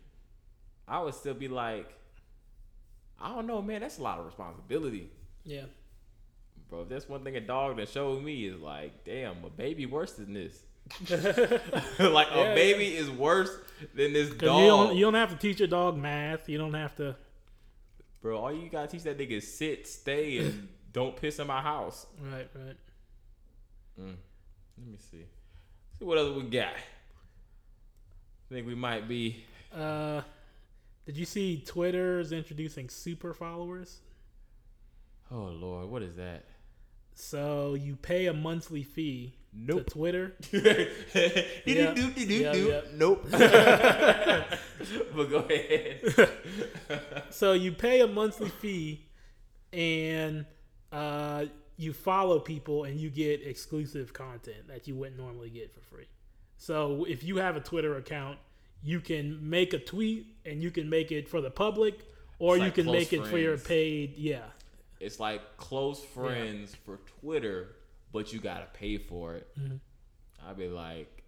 [0.87, 1.93] I would still be like,
[3.19, 3.81] I don't know, man.
[3.81, 5.11] That's a lot of responsibility,
[5.45, 5.65] Yeah.
[6.69, 6.83] bro.
[6.83, 10.13] If that's one thing a dog that showed me is like, damn, a baby worse
[10.13, 10.63] than this.
[11.11, 13.51] like Yeah, a baby is worse
[13.95, 16.49] than this dog, you don't you don't have to teach your dog math.
[16.49, 17.17] You don't have to.
[18.23, 18.39] bro.
[18.39, 22.07] All you gotta teach that nigga is sit, stay, and don't piss in my house.
[22.21, 22.49] Right.
[22.55, 22.77] Right.
[24.01, 24.17] Mm.
[24.79, 25.19] Let me see.
[25.19, 26.75] Let's See what else we got.
[26.75, 29.45] I think we might be.
[29.75, 30.23] Uh,
[31.05, 34.01] did you see Twitter's introducing super followers?
[35.31, 36.45] Oh Lord, what is that?
[37.15, 39.87] So you pay a monthly fee Nope.
[39.87, 40.35] to Twitter.
[40.53, 40.85] yeah.
[42.43, 42.81] Yeah, yeah.
[42.95, 43.27] Nope.
[43.31, 44.59] but
[45.31, 46.31] go ahead.
[47.31, 49.07] So you pay a monthly fee,
[49.73, 50.47] and
[50.93, 51.47] uh,
[51.77, 56.07] you follow people, and you get exclusive content that you wouldn't normally get for free.
[56.59, 58.39] So if you have a Twitter account,
[58.83, 62.01] you can make a tweet, and you can make it for the public,
[62.39, 64.17] or you can make it for your paid.
[64.17, 64.41] Yeah,
[65.01, 67.76] It's like close friends for Twitter,
[68.17, 69.47] but you gotta pay for it.
[69.61, 69.77] Mm-hmm.
[70.49, 71.23] I'd be like,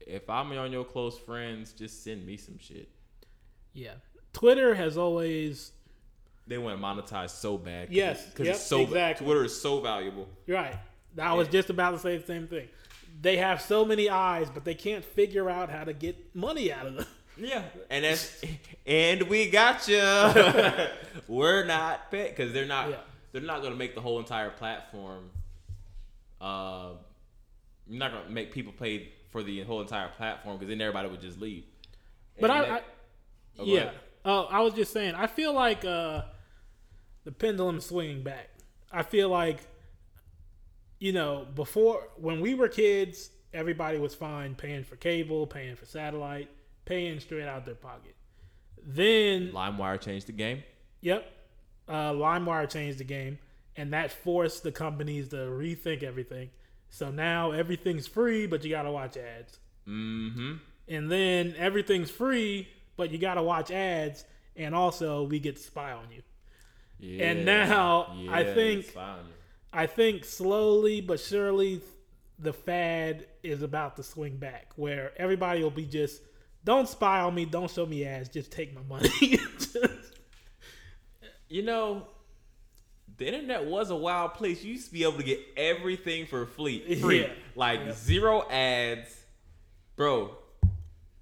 [0.00, 2.88] if I'm on your close friends, just send me some shit.
[3.72, 3.94] yeah.
[4.32, 5.72] Twitter has always
[6.46, 7.90] They want to monetize so bad.
[7.90, 9.24] Yes, because yep, it's so exactly.
[9.24, 10.28] Twitter is so valuable.
[10.46, 10.76] Right.
[11.18, 12.68] I was just about to say the same thing.
[13.22, 16.84] They have so many eyes, but they can't figure out how to get money out
[16.86, 17.06] of them.
[17.38, 18.42] Yeah, and that's
[18.86, 20.02] and we got you.
[21.28, 22.96] We're not because they're not Yeah.
[23.32, 25.30] they're not gonna make the whole entire platform.
[26.40, 26.90] Uh,
[27.86, 31.20] you're not gonna make people pay for the whole entire platform because then everybody would
[31.20, 31.64] just leave.
[32.40, 32.80] But And I, I
[33.58, 33.90] Oh, yeah.
[34.24, 35.14] Oh, I was just saying.
[35.14, 36.22] I feel like uh,
[37.24, 38.50] the pendulum swinging back.
[38.90, 39.60] I feel like,
[40.98, 45.86] you know, before when we were kids, everybody was fine paying for cable, paying for
[45.86, 46.48] satellite,
[46.84, 48.14] paying straight out their pocket.
[48.84, 50.62] Then LimeWire changed the game.
[51.00, 51.32] Yep.
[51.88, 53.38] Uh, LimeWire changed the game,
[53.76, 56.50] and that forced the companies to rethink everything.
[56.88, 59.58] So now everything's free, but you gotta watch ads.
[59.88, 60.54] Mm-hmm.
[60.88, 64.24] And then everything's free, but you gotta watch ads,
[64.54, 66.22] and also we get to spy on you.
[66.98, 67.26] Yeah.
[67.30, 68.94] And now, I think-
[69.72, 71.82] I think slowly but surely
[72.38, 76.22] the fad is about to swing back, where everybody will be just,
[76.64, 79.38] don't spy on me, don't show me ads, just take my money.
[81.48, 82.08] You know,
[83.18, 84.62] the internet was a wild place.
[84.64, 87.22] You used to be able to get everything for free, free.
[87.22, 87.32] Yeah.
[87.54, 89.08] like zero ads,
[89.96, 90.36] bro.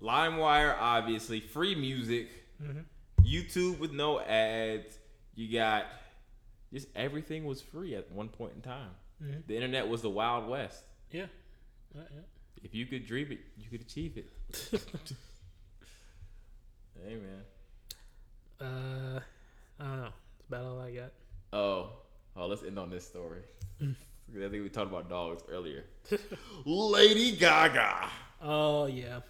[0.02, 2.28] LimeWire, obviously, free music,
[2.62, 2.80] Mm-hmm.
[3.26, 4.96] YouTube with no ads.
[5.34, 5.86] You got
[6.72, 8.90] just everything was free at one point in time.
[9.22, 9.40] Mm-hmm.
[9.48, 10.82] The internet was the wild west.
[11.10, 11.26] yeah.
[11.94, 12.02] Yeah.
[12.62, 14.30] If you could dream it, you could achieve it.
[17.04, 17.44] hey man.
[18.60, 19.20] Uh,
[19.80, 20.02] I don't know.
[20.04, 21.12] That's about all I got.
[21.54, 21.90] Oh,
[22.36, 23.40] oh, let's end on this story.
[23.80, 23.84] I
[24.48, 25.84] think we talked about dogs earlier.
[26.64, 28.10] Lady Gaga,
[28.42, 29.20] Oh yeah.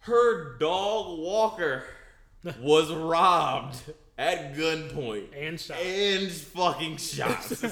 [0.00, 1.84] her dog Walker
[2.60, 3.76] was robbed
[4.16, 5.78] at gunpoint And shot.
[5.78, 7.64] and fucking shots.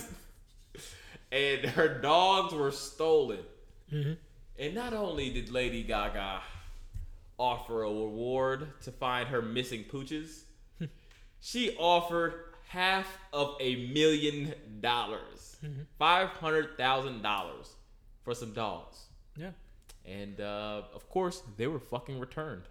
[1.31, 3.41] and her dogs were stolen.
[3.93, 4.13] Mm-hmm.
[4.59, 6.41] And not only did Lady Gaga
[7.39, 10.41] offer a reward to find her missing pooches,
[11.41, 12.35] she offered
[12.69, 15.57] half of a million dollars,
[15.99, 17.75] five hundred thousand dollars
[18.25, 18.99] for some dogs.
[19.37, 19.51] Yeah.
[20.05, 22.63] And uh, of course, they were fucking returned.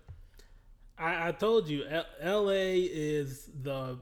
[0.97, 2.79] I, I told you, L- L.A.
[2.83, 3.97] is the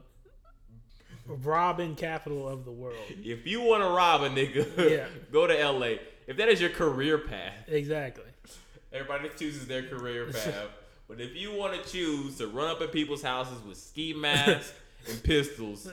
[1.26, 2.96] robbing capital of the world.
[3.24, 5.06] If you want to rob a nigga, Yeah.
[5.32, 5.96] go to LA.
[6.26, 8.24] If that is your career path, Exactly.
[8.92, 10.68] everybody chooses their career path.
[11.08, 14.72] but if you want to choose to run up in people's houses with ski masks
[15.08, 15.88] and pistols,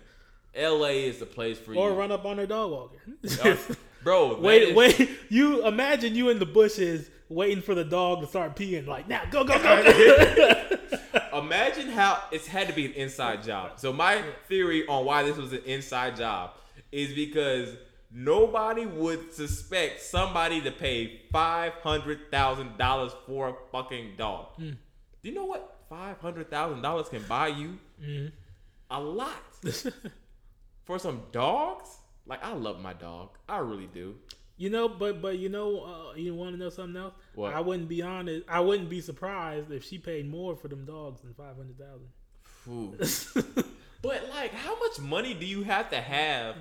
[0.56, 1.80] LA is the place for or you.
[1.80, 2.96] Or run up on their dog walker.
[4.02, 5.10] Bro, that wait, is- wait.
[5.28, 8.86] You imagine you in the bushes waiting for the dog to start peeing.
[8.86, 11.38] Like now, go, go, go.
[11.38, 13.78] Imagine how it's had to be an inside job.
[13.78, 16.52] So my theory on why this was an inside job
[16.90, 17.74] is because
[18.10, 24.46] nobody would suspect somebody to pay five hundred thousand dollars for a fucking dog.
[24.56, 24.70] Hmm.
[25.22, 27.78] Do you know what five hundred thousand dollars can buy you?
[28.02, 28.28] Mm-hmm.
[28.90, 29.42] A lot
[30.84, 31.90] for some dogs.
[32.26, 34.16] Like I love my dog, I really do.
[34.56, 37.14] You know, but but you know, uh, you want to know something else?
[37.34, 37.54] What?
[37.54, 38.44] I wouldn't be honest.
[38.48, 42.08] I wouldn't be surprised if she paid more for them dogs than five hundred thousand.
[44.02, 46.56] But like, how much money do you have to have?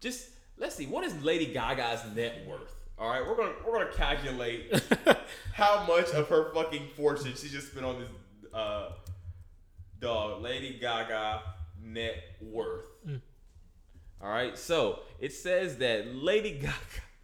[0.00, 0.86] Just let's see.
[0.86, 2.74] What is Lady Gaga's net worth?
[2.98, 4.72] All right, we're gonna we're gonna calculate
[5.54, 8.08] how much of her fucking fortune she just spent on this
[8.52, 8.90] uh
[10.00, 10.42] dog.
[10.42, 11.42] Lady Gaga
[11.82, 12.86] net worth.
[13.06, 13.20] Mm.
[14.22, 16.74] All right, so it says that Lady Gaga.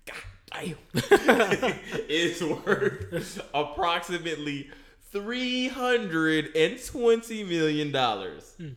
[0.06, 0.16] God
[0.52, 4.70] damn, is worth approximately
[5.10, 8.54] three hundred and twenty million dollars.
[8.60, 8.76] Mm.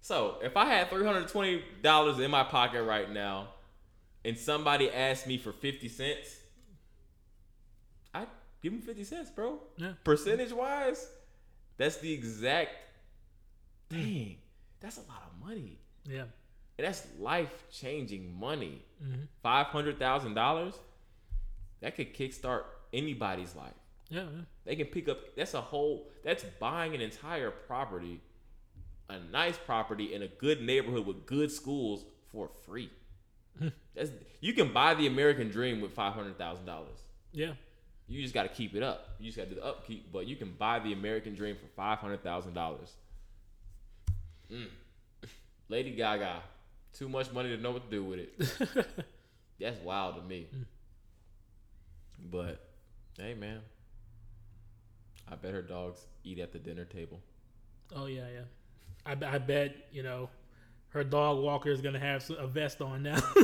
[0.00, 3.48] So if I had three hundred twenty dollars in my pocket right now,
[4.24, 6.36] and somebody asked me for fifty cents,
[8.14, 8.28] I'd
[8.62, 9.58] give them fifty cents, bro.
[9.76, 9.92] Yeah.
[10.04, 11.08] Percentage wise,
[11.76, 12.70] that's the exact.
[13.90, 14.36] Dang,
[14.80, 15.78] that's a lot of money.
[16.08, 16.24] yeah.
[16.78, 18.82] And that's life changing money.
[19.04, 19.26] Mhm.
[19.42, 20.74] Five hundred thousand dollars.
[21.82, 22.62] That could kickstart
[22.92, 23.74] anybody's life.
[24.08, 24.22] Yeah.
[24.22, 24.40] yeah.
[24.64, 25.18] They can pick up.
[25.36, 26.08] That's a whole.
[26.24, 28.20] That's buying an entire property,
[29.10, 32.90] a nice property in a good neighborhood with good schools for free.
[33.94, 34.10] That's
[34.40, 36.98] you can buy the American dream with five hundred thousand dollars.
[37.32, 37.52] Yeah.
[38.08, 39.10] You just got to keep it up.
[39.20, 41.66] You just got to do the upkeep, but you can buy the American dream for
[41.76, 42.94] five hundred thousand dollars.
[44.52, 44.66] Mm.
[45.68, 46.42] Lady Gaga,
[46.92, 48.86] too much money to know what to do with it.
[49.60, 50.46] That's wild to me.
[52.30, 52.60] But
[53.18, 53.60] hey, man,
[55.30, 57.20] I bet her dogs eat at the dinner table.
[57.94, 58.40] Oh yeah, yeah.
[59.06, 60.28] I, I bet you know
[60.90, 63.20] her dog walker is gonna have a vest on now.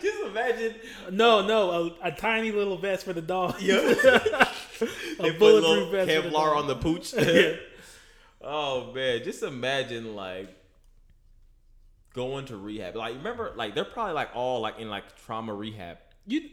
[0.00, 0.74] Just imagine
[1.10, 1.70] no, no,
[2.02, 3.60] a, a tiny little vest for the dog.
[3.60, 3.78] Yeah.
[3.78, 3.92] a
[5.22, 5.60] they put a little
[5.90, 7.14] bulletproof vest Kevlar on the pooch.
[7.14, 7.56] Yeah.
[8.48, 10.48] Oh man, just imagine like
[12.14, 12.96] going to rehab.
[12.96, 15.98] Like remember, like they're probably like all like in like trauma rehab.
[16.26, 16.48] You,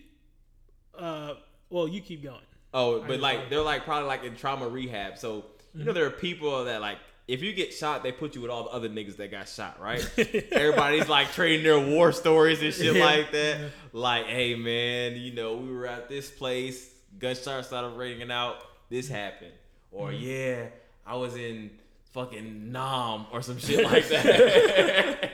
[0.97, 1.35] uh,
[1.69, 2.41] well, you keep going.
[2.73, 5.17] Oh, but like they're like probably like in trauma rehab.
[5.17, 5.93] So you know mm-hmm.
[5.93, 8.69] there are people that like if you get shot, they put you with all the
[8.69, 10.07] other niggas that got shot, right?
[10.51, 13.03] Everybody's like trading their war stories and shit Yeah.
[13.03, 13.57] like that.
[13.57, 13.97] Mm-hmm.
[13.97, 18.57] Like, hey man, you know we were at this place, gunshots started ringing out,
[18.89, 19.15] this mm-hmm.
[19.15, 19.53] happened,
[19.91, 20.65] or yeah,
[21.05, 21.71] I was in
[22.15, 24.23] fucking Nam or some shit like that.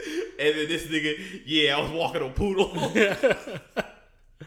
[0.00, 2.72] and then this nigga, yeah, I was walking on poodle.
[2.94, 3.20] that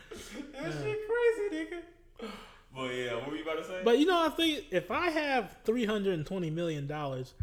[0.03, 1.81] shit crazy, nigga.
[2.75, 3.81] But yeah, what were you about to say?
[3.85, 7.33] But you know, I think if I have three hundred and twenty million dollars,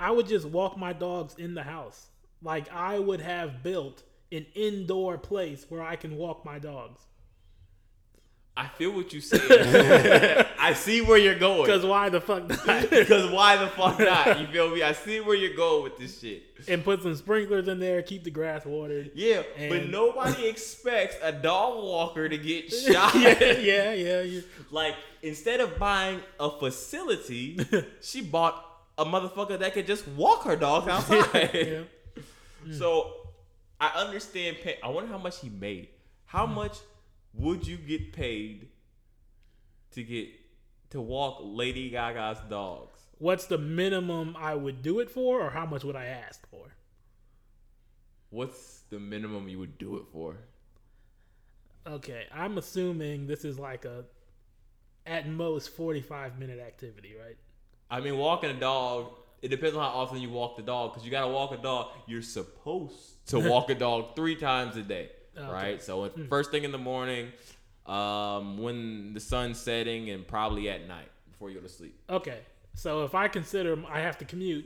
[0.00, 2.08] I would just walk my dogs in the house.
[2.42, 7.00] Like I would have built an indoor place where I can walk my dogs.
[8.56, 10.48] I feel what you said.
[10.60, 11.62] I see where you're going.
[11.62, 12.88] Because why the fuck not?
[12.90, 14.40] Because why the fuck not?
[14.40, 14.82] You feel me?
[14.82, 16.44] I see where you're going with this shit.
[16.68, 19.10] and put some sprinklers in there, keep the grass watered.
[19.14, 23.14] Yeah, but nobody expects a dog walker to get shot.
[23.16, 24.22] yeah, yeah, yeah.
[24.22, 24.40] yeah.
[24.70, 27.58] Like instead of buying a facility,
[28.00, 28.64] she bought
[28.96, 31.50] a motherfucker that could just walk her dog outside.
[31.52, 32.22] yeah.
[32.72, 33.12] So
[33.80, 34.58] I understand.
[34.62, 35.88] Pay- I wonder how much he made.
[36.26, 36.54] How hmm.
[36.54, 36.78] much
[37.34, 38.68] would you get paid
[39.92, 40.28] to get
[40.90, 42.98] to walk Lady Gaga's dogs?
[43.18, 46.74] What's the minimum I would do it for, or how much would I ask for?
[48.30, 50.36] What's the minimum you would do it for?
[51.86, 54.04] Okay, I'm assuming this is like a
[55.06, 57.36] at most 45 minute activity, right?
[57.90, 59.10] I mean, walking a dog
[59.44, 61.88] it depends on how often you walk the dog because you gotta walk a dog.
[62.06, 65.52] You're supposed to walk a dog three times a day, Okay.
[65.52, 65.82] right?
[65.82, 67.32] So it's first thing in the morning,
[67.86, 71.98] um, when the sun's setting, and probably at night before you go to sleep.
[72.08, 72.40] Okay,
[72.74, 74.64] so if I consider I have to commute,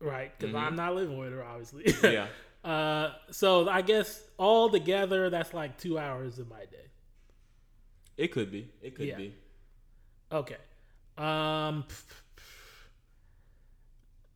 [0.00, 0.36] right?
[0.38, 0.58] Because Mhm.
[0.60, 1.84] I'm not living with her, obviously.
[2.12, 2.26] Yeah,
[2.64, 6.86] Uh, so I guess all together, that's like two hours of my day.
[8.16, 8.68] it could be.
[8.82, 9.16] It could Yeah.
[9.16, 9.34] be.
[10.32, 10.56] Okay.
[11.16, 11.84] Um.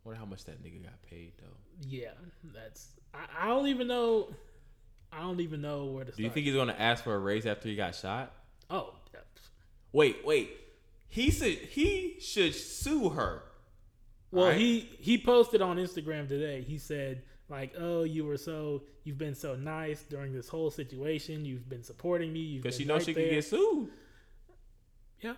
[0.04, 1.56] Wonder how much that nigga got paid though.
[1.88, 2.10] Yeah,
[2.54, 2.88] that's.
[3.14, 4.28] I, I don't even know.
[5.12, 6.16] I don't even know where to start.
[6.16, 8.32] Do you think he's gonna ask for a raise after he got shot?
[8.70, 8.94] Oh.
[9.92, 10.50] Wait, wait.
[11.08, 13.42] He should he should sue her.
[14.30, 14.56] well, Right.
[14.56, 16.62] he he posted on Instagram today.
[16.62, 21.44] He said like, "Oh, you were so you've been so nice during this whole situation.
[21.44, 22.56] You've been supporting me.
[22.56, 23.24] Because she knows right she there.
[23.26, 23.90] can get sued.
[25.20, 25.34] Yeah,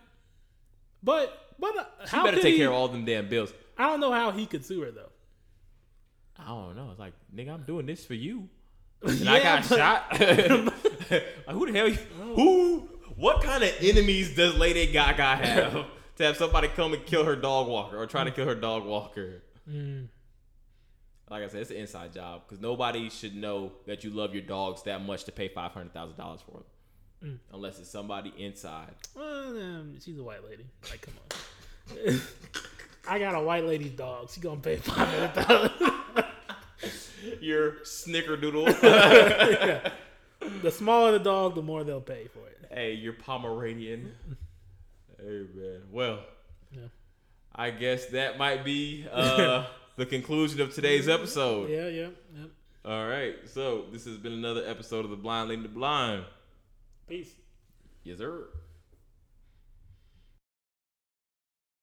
[1.02, 3.52] but but uh, She how better take he- care of all them damn bills.
[3.76, 5.10] I don't know how he could sue her though.
[6.38, 6.90] I don't know.
[6.90, 8.48] It's like, nigga, I'm doing this for you.
[9.04, 10.06] And Yeah, I got but- shot.
[10.20, 11.88] like, who the hell?
[11.88, 11.94] You,
[12.34, 12.88] who?
[13.16, 15.86] What kind of enemies does Lady Gaga have
[16.16, 18.84] to have somebody come and kill her dog walker or try to kill her dog
[18.84, 19.42] walker?
[19.70, 20.08] Mm,
[21.30, 24.42] Like I said, it's an inside job because nobody should know that you love your
[24.42, 26.62] dogs that much to pay five hundred thousand dollars for
[27.22, 28.94] them, unless it's somebody inside.
[29.14, 30.66] well, um, she's a white lady.
[30.90, 31.14] Like, come
[32.10, 32.20] on.
[33.08, 34.30] I got a white lady's dog.
[34.30, 36.24] She gonna pay five hundred thousand.
[37.40, 38.80] Your snickerdoodle.
[40.62, 42.58] the smaller the dog, the more they'll pay for it.
[42.70, 44.12] hey, your Pomeranian.
[45.18, 45.82] hey man.
[45.90, 46.20] Well,
[46.72, 46.88] Yeah.
[47.54, 49.66] I guess that might be uh,
[49.96, 51.70] the conclusion of today's episode.
[51.70, 52.46] Yeah, yeah, yeah.
[52.84, 53.36] All right.
[53.46, 56.24] So this has been another episode of the Blind Leading the Blind.
[57.08, 57.30] Peace.
[58.02, 58.44] Yes, sir.